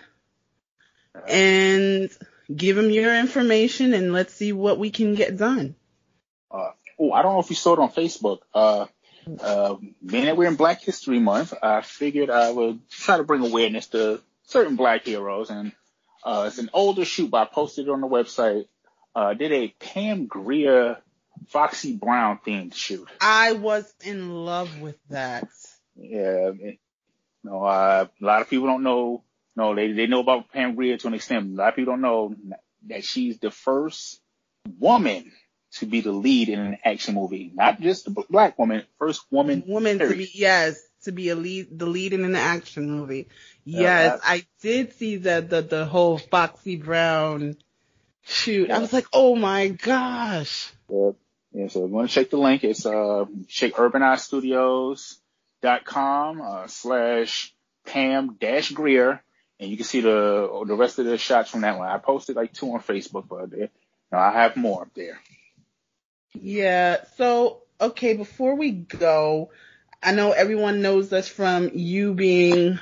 and 1.28 2.10
give 2.54 2.76
him 2.76 2.90
your 2.90 3.16
information 3.16 3.94
and 3.94 4.12
let's 4.12 4.34
see 4.34 4.52
what 4.52 4.78
we 4.78 4.90
can 4.90 5.14
get 5.14 5.36
done. 5.36 5.76
Uh, 6.50 6.72
oh, 6.98 7.12
I 7.12 7.22
don't 7.22 7.35
know 7.35 7.40
if 7.40 7.50
you 7.50 7.57
saw 7.57 7.74
it 7.74 7.78
on 7.78 7.90
Facebook. 7.90 8.40
Uh, 8.52 8.87
uh, 9.40 9.76
being 10.04 10.26
that 10.26 10.37
we're 10.37 10.48
in 10.48 10.57
Black 10.57 10.83
History 10.83 11.18
Month, 11.18 11.54
I 11.62 11.80
figured 11.80 12.30
I 12.30 12.50
would 12.50 12.88
try 12.90 13.16
to 13.16 13.24
bring 13.24 13.44
awareness 13.44 13.87
to 13.88 14.20
certain 14.46 14.76
black 14.76 15.04
heroes 15.04 15.50
and 15.50 15.72
uh, 16.24 16.44
it's 16.46 16.59
an 16.59 16.70
older 16.72 17.04
shoot, 17.04 17.30
but 17.30 17.42
I 17.42 17.44
posted 17.44 17.87
it 17.87 17.90
on 17.90 18.00
the 18.00 18.07
website. 18.09 18.66
Uh, 19.14 19.35
did 19.35 19.52
a 19.52 19.68
Pam 19.78 20.26
Grier, 20.26 20.98
Foxy 21.48 21.94
Brown 21.94 22.40
themed 22.44 22.74
shoot. 22.74 23.09
I 23.20 23.52
was 23.52 23.92
in 24.02 24.30
love 24.30 24.80
with 24.80 24.96
that. 25.11 25.48
Yeah, 25.96 26.50
it, 26.59 26.78
you 27.44 27.50
know, 27.50 27.62
uh, 27.62 28.07
a 28.20 28.24
lot 28.24 28.40
of 28.40 28.48
people 28.48 28.66
don't 28.66 28.83
know. 28.83 29.22
No, 29.54 29.74
they 29.74 29.92
they 29.92 30.07
know 30.07 30.20
about 30.20 30.50
Pam 30.50 30.74
Grier 30.74 30.96
to 30.96 31.07
an 31.07 31.14
extent. 31.14 31.52
A 31.52 31.57
lot 31.57 31.68
of 31.68 31.76
people 31.76 31.92
don't 31.92 32.00
know 32.00 32.35
that 32.88 33.04
she's 33.04 33.38
the 33.38 33.50
first 33.50 34.20
woman 34.78 35.30
to 35.78 35.87
be 35.87 36.00
the 36.00 36.12
lead 36.12 36.48
in 36.48 36.60
an 36.60 36.78
action 36.84 37.14
movie, 37.14 37.50
not 37.54 37.80
just 37.80 38.06
a 38.06 38.10
black 38.10 38.58
woman, 38.58 38.84
first 38.98 39.22
woman. 39.30 39.64
Woman 39.66 39.98
period. 39.98 40.12
to 40.12 40.18
be 40.18 40.30
yes, 40.34 40.80
to 41.04 41.12
be 41.12 41.30
a 41.30 41.34
lead, 41.34 41.78
the 41.78 41.87
lead 41.87 42.12
in 42.12 42.24
an 42.24 42.37
action 42.37 42.90
movie. 42.90 43.28
Yes, 43.64 44.12
uh, 44.12 44.18
I 44.22 44.44
did 44.62 44.92
see 44.94 45.16
that 45.16 45.50
the 45.50 45.62
the 45.62 45.84
whole 45.84 46.18
Foxy 46.18 46.76
Brown 46.76 47.56
shoot. 48.22 48.68
Yeah. 48.68 48.76
I 48.76 48.78
was 48.80 48.92
like, 48.92 49.06
oh 49.12 49.34
my 49.37 49.68
gosh. 49.68 50.72
Yeah, 50.88 51.10
yeah. 51.52 51.68
So 51.68 51.84
if 51.84 51.88
you 51.88 51.94
want 51.94 52.10
to 52.10 52.14
check 52.14 52.30
the 52.30 52.37
link, 52.37 52.64
it's 52.64 52.84
uh 52.87 53.24
check 53.48 53.72
urbaneyezstudios.com 53.72 56.40
uh, 56.40 56.66
slash 56.68 57.52
Pam 57.87 58.37
dash 58.40 58.70
Grier, 58.70 59.22
and 59.58 59.70
you 59.70 59.76
can 59.76 59.87
see 59.87 60.00
the 60.00 60.64
the 60.66 60.76
rest 60.76 60.98
of 60.98 61.06
the 61.06 61.18
shots 61.18 61.50
from 61.50 61.62
that 61.62 61.78
one. 61.78 61.88
I 61.88 61.98
posted 61.98 62.37
like 62.37 62.52
two 62.52 62.72
on 62.72 62.80
Facebook, 62.80 63.26
but 63.28 63.50
uh, 63.58 63.66
I 64.16 64.32
have 64.32 64.56
more 64.56 64.82
up 64.82 64.94
there. 64.94 65.18
Yeah. 66.35 67.05
So 67.16 67.62
okay, 67.81 68.14
before 68.14 68.57
we 68.57 68.70
go, 68.70 69.51
I 70.03 70.12
know 70.12 70.33
everyone 70.33 70.83
knows 70.83 71.12
us 71.12 71.29
from 71.29 71.70
you 71.75 72.14
being 72.14 72.79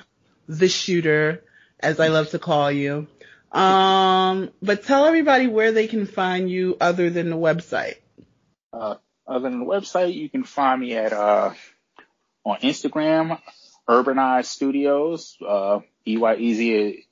the 0.48 0.68
shooter, 0.68 1.44
as 1.80 2.00
I 2.00 2.08
love 2.08 2.30
to 2.30 2.38
call 2.38 2.70
you. 2.70 3.06
Um, 3.52 4.50
but 4.62 4.84
tell 4.84 5.04
everybody 5.04 5.46
where 5.46 5.72
they 5.72 5.86
can 5.86 6.06
find 6.06 6.50
you 6.50 6.76
other 6.80 7.10
than 7.10 7.30
the 7.30 7.36
website. 7.36 7.96
Uh, 8.72 8.96
other 9.26 9.50
than 9.50 9.60
the 9.60 9.66
website, 9.66 10.14
you 10.14 10.28
can 10.30 10.44
find 10.44 10.80
me 10.80 10.94
at, 10.94 11.12
uh, 11.12 11.52
on 12.44 12.58
Instagram, 12.58 13.38
Urban 13.88 14.16
Eyez 14.16 14.46
Studios, 14.46 15.36
uh, 15.46 15.80
E-Y-E-Z 16.06 17.06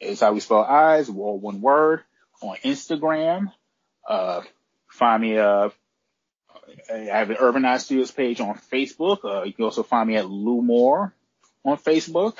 is 0.00 0.20
how 0.20 0.32
we 0.32 0.40
spell 0.40 0.62
eyes, 0.62 1.08
all 1.08 1.38
one 1.38 1.60
word. 1.60 2.02
On 2.42 2.56
Instagram, 2.58 3.52
uh, 4.08 4.42
find 4.88 5.22
me, 5.22 5.38
uh, 5.38 5.70
I 6.92 6.96
have 7.16 7.30
an 7.30 7.36
Urban 7.38 7.62
Eyez 7.62 7.80
Studios 7.80 8.10
page 8.10 8.40
on 8.40 8.58
Facebook. 8.72 9.24
Uh, 9.24 9.44
you 9.44 9.52
can 9.52 9.64
also 9.64 9.82
find 9.82 10.08
me 10.08 10.16
at 10.16 10.28
Lou 10.28 10.62
Moore 10.62 11.14
on 11.64 11.76
Facebook. 11.78 12.36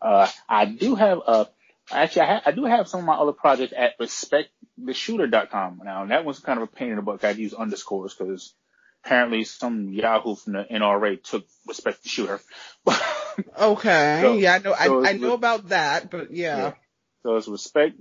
Uh, 0.00 0.28
I 0.48 0.66
do 0.66 0.94
have, 0.94 1.20
uh, 1.26 1.44
actually, 1.90 2.22
I, 2.22 2.26
ha- 2.26 2.42
I 2.46 2.50
do 2.52 2.64
have 2.64 2.88
some 2.88 3.00
of 3.00 3.06
my 3.06 3.14
other 3.14 3.32
projects 3.32 3.72
at 3.76 3.98
respecttheshooter.com. 3.98 5.80
Now, 5.84 6.06
that 6.06 6.24
was 6.24 6.38
kind 6.40 6.58
of 6.60 6.64
a 6.64 6.66
pain 6.66 6.90
in 6.90 6.96
the 6.96 7.02
butt. 7.02 7.24
I 7.24 7.28
had 7.28 7.36
to 7.36 7.42
use 7.42 7.54
underscores 7.54 8.14
because 8.14 8.52
apparently 9.04 9.44
some 9.44 9.88
Yahoo 9.92 10.34
from 10.34 10.54
the 10.54 10.64
NRA 10.70 11.22
took 11.22 11.46
respect 11.66 12.02
the 12.02 12.08
shooter. 12.08 12.40
okay. 13.58 14.18
So, 14.22 14.34
yeah, 14.34 14.54
I 14.54 14.58
know, 14.58 14.74
so 14.74 15.04
I, 15.04 15.08
I 15.10 15.12
know 15.14 15.34
about 15.34 15.68
that, 15.68 16.10
but 16.10 16.30
yeah. 16.32 16.56
yeah. 16.56 16.72
So 17.22 17.36
it's 17.36 17.48
respect, 17.48 17.98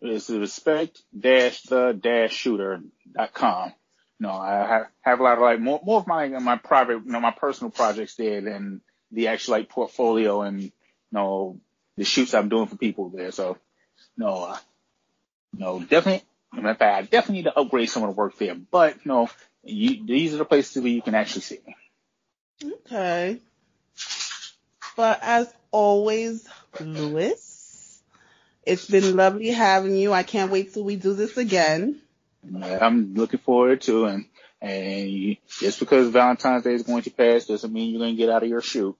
it's 0.00 0.28
respect 0.28 1.00
dash 1.18 1.62
the 1.62 1.92
dash 1.92 2.32
shooter 2.32 2.80
dot 3.12 3.32
com. 3.32 3.72
Know, 4.18 4.30
I 4.30 4.66
have, 4.66 4.86
have 5.02 5.20
a 5.20 5.22
lot 5.22 5.36
of 5.36 5.42
like 5.42 5.60
more, 5.60 5.80
more 5.84 6.00
of 6.00 6.06
my, 6.06 6.26
my 6.28 6.56
private, 6.56 7.04
you 7.04 7.12
know, 7.12 7.20
my 7.20 7.32
personal 7.32 7.70
projects 7.70 8.14
there 8.14 8.40
than 8.40 8.80
the 9.12 9.28
actual 9.28 9.52
like 9.52 9.68
portfolio 9.68 10.42
and 10.42 10.62
you 10.62 10.72
know, 11.12 11.60
the 11.96 12.04
shoots 12.04 12.34
I'm 12.34 12.48
doing 12.48 12.66
for 12.66 12.76
people 12.76 13.10
there. 13.10 13.30
So, 13.30 13.58
no, 14.16 14.44
uh, 14.44 14.58
no, 15.56 15.80
definitely. 15.80 16.24
In 16.56 16.62
fact, 16.62 16.82
I 16.82 17.02
definitely 17.02 17.36
need 17.36 17.44
to 17.44 17.58
upgrade 17.58 17.90
some 17.90 18.02
of 18.04 18.10
the 18.10 18.14
work 18.14 18.38
there. 18.38 18.54
But 18.54 19.04
no, 19.04 19.28
you, 19.62 20.06
these 20.06 20.34
are 20.34 20.38
the 20.38 20.44
places 20.44 20.82
where 20.82 20.92
you 20.92 21.02
can 21.02 21.14
actually 21.14 21.42
see 21.42 21.58
me. 21.66 22.72
Okay. 22.86 23.40
But 24.96 25.18
as 25.22 25.52
always, 25.70 26.48
Lewis, 26.80 28.02
it's 28.62 28.86
been 28.86 29.16
lovely 29.16 29.50
having 29.50 29.96
you. 29.96 30.12
I 30.12 30.22
can't 30.22 30.50
wait 30.50 30.72
till 30.72 30.84
we 30.84 30.96
do 30.96 31.12
this 31.12 31.36
again. 31.36 32.00
I'm 32.54 33.14
looking 33.14 33.40
forward 33.40 33.82
to 33.82 34.06
and 34.06 34.26
and 34.60 35.10
you, 35.10 35.36
just 35.60 35.80
because 35.80 36.08
Valentine's 36.08 36.64
Day 36.64 36.74
is 36.74 36.82
going 36.82 37.02
to 37.02 37.10
pass 37.10 37.46
doesn't 37.46 37.72
mean 37.72 37.90
you're 37.90 38.00
going 38.00 38.16
to 38.16 38.16
get 38.16 38.30
out 38.30 38.42
of 38.42 38.48
your 38.48 38.62
shoot. 38.62 38.96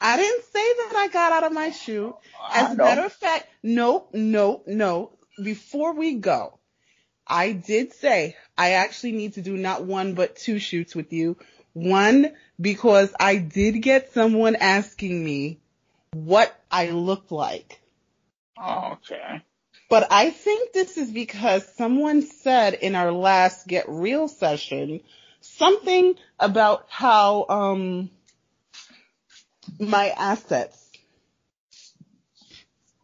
I 0.00 0.16
didn't 0.16 0.44
say 0.44 0.72
that 0.72 0.94
I 0.96 1.08
got 1.08 1.32
out 1.32 1.44
of 1.44 1.52
my 1.52 1.70
shoe. 1.70 2.16
As 2.52 2.72
a 2.72 2.76
matter 2.76 3.02
of 3.02 3.12
fact, 3.12 3.46
no, 3.62 4.06
no, 4.12 4.62
no. 4.66 5.12
Before 5.42 5.94
we 5.94 6.14
go, 6.14 6.58
I 7.26 7.52
did 7.52 7.92
say 7.92 8.36
I 8.56 8.72
actually 8.72 9.12
need 9.12 9.34
to 9.34 9.42
do 9.42 9.56
not 9.56 9.84
one 9.84 10.14
but 10.14 10.36
two 10.36 10.58
shoots 10.58 10.96
with 10.96 11.12
you. 11.12 11.36
One, 11.74 12.32
because 12.60 13.12
I 13.20 13.36
did 13.36 13.82
get 13.82 14.12
someone 14.12 14.56
asking 14.56 15.22
me 15.22 15.60
what 16.12 16.58
I 16.70 16.90
look 16.90 17.30
like. 17.30 17.80
okay. 18.58 19.42
But 19.88 20.08
I 20.10 20.30
think 20.30 20.72
this 20.72 20.98
is 20.98 21.10
because 21.10 21.66
someone 21.76 22.22
said 22.22 22.74
in 22.74 22.94
our 22.94 23.10
last 23.10 23.66
Get 23.66 23.88
Real 23.88 24.28
session 24.28 25.00
something 25.40 26.14
about 26.38 26.86
how, 26.88 27.46
um, 27.48 28.10
my 29.78 30.08
assets. 30.10 30.84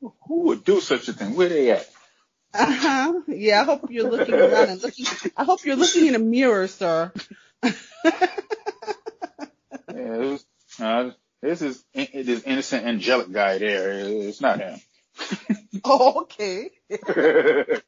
Who 0.00 0.42
would 0.46 0.64
do 0.64 0.80
such 0.80 1.08
a 1.08 1.14
thing? 1.14 1.34
Where 1.34 1.48
they 1.48 1.70
at? 1.70 1.88
Uh 2.52 2.66
huh. 2.66 3.20
Yeah, 3.28 3.62
I 3.62 3.64
hope 3.64 3.90
you're 3.90 4.10
looking 4.10 4.34
around 4.34 4.68
and 4.68 4.82
looking. 4.82 5.06
I 5.36 5.44
hope 5.44 5.64
you're 5.64 5.76
looking 5.76 6.06
in 6.06 6.14
a 6.14 6.18
mirror, 6.18 6.68
sir. 6.68 7.12
yeah, 7.62 8.28
was, 9.88 10.44
uh, 10.78 11.10
this 11.40 11.62
is 11.62 11.84
this 11.94 12.42
innocent 12.44 12.86
angelic 12.86 13.32
guy 13.32 13.58
there. 13.58 13.98
It's 13.98 14.40
not 14.40 14.60
him. 14.60 14.78
oh, 15.86 16.22
okay. 16.22 16.70
okay, 16.90 17.82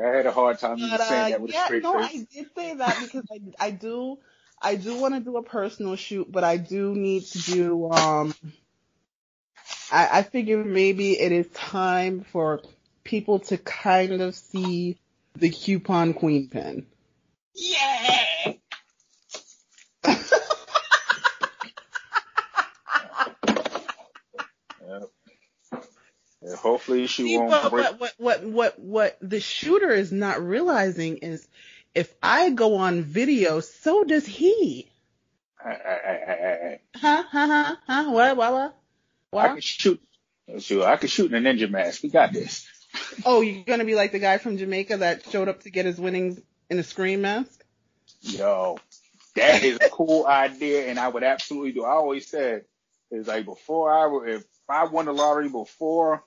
I 0.00 0.16
had 0.16 0.26
a 0.26 0.32
hard 0.32 0.58
time 0.58 0.78
but, 0.78 1.00
uh, 1.00 1.04
saying 1.04 1.30
that 1.32 1.40
with 1.40 1.52
yeah, 1.52 1.62
a 1.62 1.66
straight 1.66 1.82
no, 1.82 1.98
face. 1.98 2.26
I 2.30 2.34
did 2.34 2.46
say 2.56 2.74
that 2.74 3.00
because 3.00 3.24
I, 3.30 3.66
I 3.66 3.70
do 3.70 4.18
I 4.62 4.76
do 4.76 4.96
want 4.96 5.14
to 5.14 5.20
do 5.20 5.36
a 5.36 5.42
personal 5.42 5.96
shoot, 5.96 6.30
but 6.30 6.44
I 6.44 6.56
do 6.56 6.94
need 6.94 7.24
to 7.24 7.38
do, 7.38 7.90
um, 7.90 8.32
I, 9.90 10.18
I 10.18 10.22
figure 10.22 10.62
maybe 10.62 11.18
it 11.18 11.32
is 11.32 11.48
time 11.48 12.24
for 12.30 12.62
people 13.02 13.40
to 13.40 13.58
kind 13.58 14.22
of 14.22 14.36
see 14.36 14.98
the 15.34 15.50
coupon 15.50 16.14
queen 16.14 16.48
pin. 16.48 16.86
Yeah! 17.54 18.21
Hopefully 26.82 27.06
she 27.06 27.22
See, 27.22 27.38
won't 27.38 27.50
what, 27.50 27.70
break. 27.70 28.00
What, 28.00 28.14
what, 28.18 28.44
what, 28.44 28.78
what 28.80 29.18
the 29.20 29.38
shooter 29.38 29.90
is 29.90 30.10
not 30.10 30.42
realizing 30.42 31.18
is 31.18 31.46
If 31.94 32.12
I 32.20 32.50
go 32.50 32.76
on 32.76 33.02
video, 33.02 33.60
so 33.60 34.02
does 34.02 34.26
he. 34.26 34.90
I, 35.64 35.70
I, 35.70 36.80
Huh? 36.96 37.22
Huh? 37.30 37.46
Huh? 37.46 37.76
Huh? 37.86 38.10
What? 38.10 38.36
What? 38.36 38.74
What? 39.30 39.44
I 39.44 39.48
can 39.48 39.60
shoot. 39.60 40.02
Sure, 40.58 40.84
I 40.84 40.96
can 40.96 41.08
shoot 41.08 41.32
in 41.32 41.46
a 41.46 41.50
ninja 41.50 41.70
mask. 41.70 42.02
We 42.02 42.08
got 42.08 42.32
this. 42.32 42.68
Oh, 43.24 43.40
you're 43.40 43.64
gonna 43.64 43.86
be 43.86 43.94
like 43.94 44.12
the 44.12 44.18
guy 44.18 44.36
from 44.36 44.58
Jamaica 44.58 44.98
that 44.98 45.24
showed 45.30 45.48
up 45.48 45.62
to 45.62 45.70
get 45.70 45.86
his 45.86 45.98
winnings 45.98 46.38
in 46.68 46.78
a 46.78 46.82
Scream 46.82 47.22
mask? 47.22 47.64
Yo, 48.20 48.78
that 49.34 49.62
is 49.62 49.78
a 49.80 49.88
cool 49.88 50.26
idea, 50.28 50.88
and 50.88 50.98
I 50.98 51.08
would 51.08 51.22
absolutely 51.22 51.72
do. 51.72 51.84
I 51.84 51.92
always 51.92 52.28
said 52.28 52.64
it's 53.10 53.28
like 53.28 53.46
before 53.46 53.90
I 53.90 54.08
were, 54.08 54.26
if 54.26 54.44
I 54.68 54.84
won 54.84 55.06
the 55.06 55.12
lottery 55.12 55.48
before, 55.48 56.22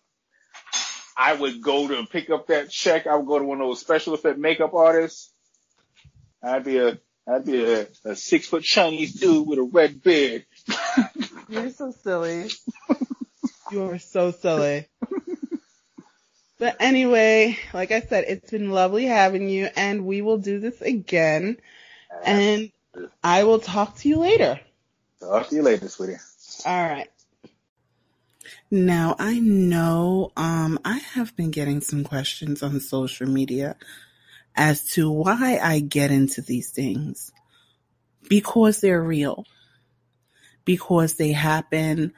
I 1.18 1.34
would 1.34 1.62
go 1.62 1.88
to 1.88 2.06
pick 2.06 2.30
up 2.30 2.48
that 2.48 2.70
check. 2.70 3.08
I 3.08 3.16
would 3.16 3.28
go 3.28 3.40
to 3.40 3.46
one 3.46 3.62
of 3.62 3.68
those 3.68 3.80
special 3.80 4.14
effect 4.14 4.38
makeup 4.38 4.74
artists. 4.74 5.32
I'd 6.44 6.64
be 6.64 6.78
a 6.78 7.00
I'd 7.28 7.46
be 7.46 7.64
a, 7.64 7.88
a 8.04 8.16
six 8.16 8.48
foot 8.48 8.64
Chinese 8.64 9.14
dude 9.14 9.48
with 9.48 9.60
a 9.60 9.64
red 9.64 10.04
beard. 10.04 10.46
You're 11.50 11.72
so 11.72 11.92
silly. 11.92 12.50
you 13.72 13.84
are 13.84 14.00
so 14.00 14.32
silly. 14.32 14.88
But 16.58 16.78
anyway, 16.80 17.58
like 17.74 17.92
I 17.92 18.02
said, 18.02 18.26
it's 18.28 18.52
been 18.52 18.72
lovely 18.72 19.06
having 19.06 19.50
you 19.50 19.70
and 19.76 20.06
we 20.06 20.22
will 20.22 20.38
do 20.38 20.60
this 20.60 20.82
again 20.82 21.58
and 22.24 22.72
I 23.24 23.44
will 23.44 23.60
talk 23.60 23.98
to 23.98 24.10
you 24.10 24.20
later. 24.20 24.60
Talk 25.20 25.50
to 25.50 25.56
you 25.56 25.64
later, 25.64 25.90
sweetie. 25.90 26.18
All 26.66 26.84
right. 26.84 27.10
Now 28.72 29.16
I 29.20 29.40
know 29.40 30.32
um 30.36 30.80
I 30.86 30.98
have 30.98 31.36
been 31.36 31.52
getting 31.52 31.82
some 31.82 32.04
questions 32.04 32.64
on 32.64 32.80
social 32.80 33.28
media 33.28 33.76
as 34.56 34.84
to 34.92 35.10
why 35.12 35.60
I 35.62 35.80
get 35.80 36.12
into 36.12 36.42
these 36.42 36.72
things. 36.72 37.32
Because 38.30 38.82
they're 38.82 39.04
real. 39.04 39.46
Because 40.64 41.16
they 41.16 41.32
happen. 41.32 42.14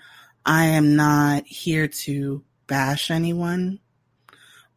I 0.46 0.66
am 0.66 0.96
not 0.96 1.46
here 1.46 1.90
to 1.90 2.44
bash 2.68 3.12
anyone, 3.12 3.80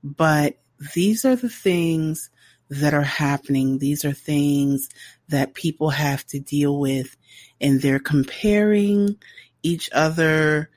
but 0.02 0.56
these 0.94 1.24
are 1.24 1.36
the 1.36 1.48
things 1.48 2.30
that 2.70 2.94
are 2.94 3.02
happening. 3.02 3.78
These 3.78 4.04
are 4.04 4.12
things 4.12 4.88
that 5.28 5.54
people 5.54 5.90
have 5.90 6.26
to 6.28 6.40
deal 6.40 6.78
with 6.78 7.16
and 7.60 7.80
they're 7.80 8.00
comparing 8.00 9.16
each 9.62 9.90
other 9.92 10.69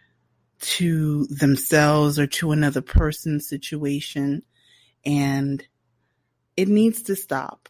to 0.64 1.26
themselves 1.26 2.18
or 2.18 2.28
to 2.28 2.52
another 2.52 2.82
person's 2.82 3.48
situation 3.48 4.44
and 5.06 5.66
it 6.56 6.68
needs 6.68 7.04
to 7.04 7.16
stop. 7.16 7.70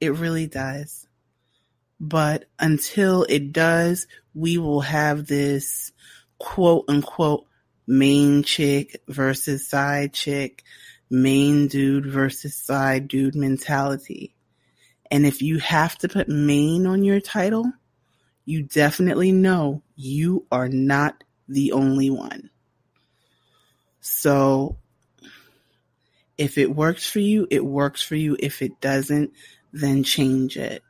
It 0.00 0.14
really 0.14 0.46
does. 0.46 1.06
But 2.00 2.46
until 2.58 3.24
it 3.28 3.52
does, 3.52 4.06
we 4.34 4.58
will 4.58 4.80
have 4.80 5.26
this 5.26 5.92
quote 6.38 6.84
unquote 6.88 7.46
main 7.86 8.42
chick 8.42 9.00
versus 9.06 9.68
side 9.68 10.12
chick, 10.12 10.64
main 11.08 11.68
dude 11.68 12.06
versus 12.06 12.56
side 12.56 13.06
dude 13.06 13.36
mentality. 13.36 14.34
And 15.10 15.26
if 15.26 15.42
you 15.42 15.58
have 15.58 15.96
to 15.98 16.08
put 16.08 16.28
main 16.28 16.86
on 16.86 17.04
your 17.04 17.20
title, 17.20 17.70
you 18.44 18.62
definitely 18.62 19.30
know 19.30 19.82
you 19.94 20.46
are 20.50 20.68
not 20.68 21.22
the 21.48 21.72
only 21.72 22.10
one. 22.10 22.50
So 24.00 24.78
if 26.38 26.58
it 26.58 26.74
works 26.74 27.08
for 27.08 27.20
you, 27.20 27.46
it 27.50 27.64
works 27.64 28.02
for 28.02 28.16
you. 28.16 28.36
If 28.38 28.62
it 28.62 28.80
doesn't, 28.80 29.32
then 29.72 30.02
change 30.02 30.56
it. 30.56 30.82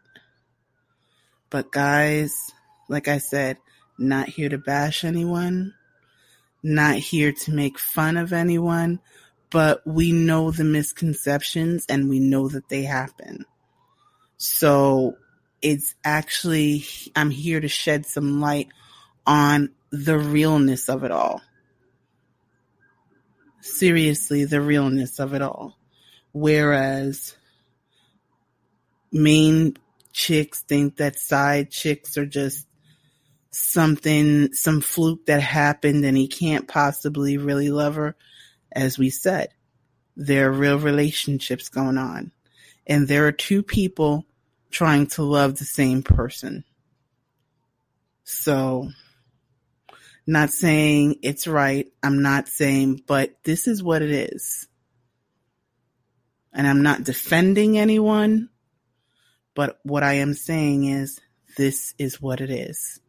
But 1.50 1.70
guys, 1.70 2.34
like 2.88 3.08
I 3.08 3.18
said, 3.18 3.58
not 3.98 4.28
here 4.28 4.48
to 4.48 4.58
bash 4.58 5.04
anyone, 5.04 5.74
not 6.62 6.96
here 6.96 7.32
to 7.32 7.52
make 7.52 7.78
fun 7.78 8.16
of 8.16 8.32
anyone, 8.32 9.00
but 9.50 9.86
we 9.86 10.12
know 10.12 10.50
the 10.50 10.64
misconceptions 10.64 11.84
and 11.88 12.08
we 12.08 12.18
know 12.18 12.48
that 12.48 12.70
they 12.70 12.82
happen. 12.82 13.44
So 14.38 15.16
it's 15.60 15.94
actually, 16.02 16.86
I'm 17.14 17.30
here 17.30 17.60
to 17.60 17.68
shed 17.68 18.06
some 18.06 18.40
light 18.40 18.68
on 19.26 19.70
the 19.92 20.18
realness 20.18 20.88
of 20.88 21.04
it 21.04 21.10
all. 21.10 21.42
Seriously, 23.60 24.44
the 24.44 24.60
realness 24.60 25.20
of 25.20 25.34
it 25.34 25.42
all. 25.42 25.78
Whereas 26.32 27.36
main 29.12 29.76
chicks 30.12 30.62
think 30.62 30.96
that 30.96 31.18
side 31.18 31.70
chicks 31.70 32.16
are 32.16 32.26
just 32.26 32.66
something, 33.50 34.54
some 34.54 34.80
fluke 34.80 35.26
that 35.26 35.42
happened 35.42 36.04
and 36.06 36.16
he 36.16 36.26
can't 36.26 36.66
possibly 36.66 37.36
really 37.36 37.70
love 37.70 37.96
her. 37.96 38.16
As 38.72 38.98
we 38.98 39.10
said, 39.10 39.50
there 40.16 40.48
are 40.48 40.52
real 40.52 40.78
relationships 40.78 41.68
going 41.68 41.98
on. 41.98 42.32
And 42.86 43.06
there 43.06 43.26
are 43.26 43.32
two 43.32 43.62
people 43.62 44.24
trying 44.70 45.06
to 45.08 45.22
love 45.22 45.58
the 45.58 45.66
same 45.66 46.02
person. 46.02 46.64
So, 48.24 48.88
not 50.26 50.50
saying 50.50 51.16
it's 51.22 51.46
right. 51.46 51.86
I'm 52.02 52.22
not 52.22 52.48
saying, 52.48 53.02
but 53.06 53.36
this 53.44 53.66
is 53.66 53.82
what 53.82 54.02
it 54.02 54.10
is. 54.10 54.68
And 56.52 56.66
I'm 56.66 56.82
not 56.82 57.04
defending 57.04 57.78
anyone, 57.78 58.50
but 59.54 59.80
what 59.82 60.02
I 60.02 60.14
am 60.14 60.34
saying 60.34 60.84
is 60.84 61.20
this 61.56 61.94
is 61.98 62.20
what 62.20 62.40
it 62.40 62.50
is. 62.50 63.00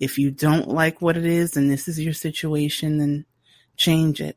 If 0.00 0.18
you 0.18 0.30
don't 0.30 0.68
like 0.68 1.00
what 1.00 1.16
it 1.16 1.26
is 1.26 1.56
and 1.56 1.70
this 1.70 1.88
is 1.88 2.00
your 2.00 2.14
situation, 2.14 2.98
then 2.98 3.26
change 3.76 4.20
it. 4.20 4.36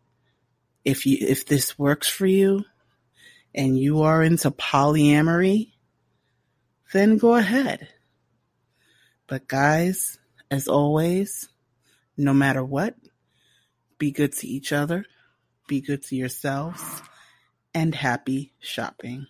If 0.85 1.05
you, 1.05 1.17
if 1.21 1.45
this 1.45 1.79
works 1.79 2.07
for 2.07 2.27
you 2.27 2.63
and 3.55 3.77
you 3.77 4.03
are 4.03 4.23
into 4.23 4.51
polyamory, 4.51 5.71
then 6.93 7.17
go 7.17 7.35
ahead. 7.35 7.87
But 9.25 9.47
guys, 9.47 10.19
as 10.49 10.67
always, 10.67 11.49
no 12.17 12.33
matter 12.33 12.63
what, 12.63 12.95
be 13.97 14.11
good 14.11 14.33
to 14.33 14.47
each 14.47 14.73
other, 14.73 15.05
be 15.67 15.81
good 15.81 16.03
to 16.03 16.15
yourselves, 16.15 17.01
and 17.73 17.93
happy 17.93 18.53
shopping. 18.59 19.27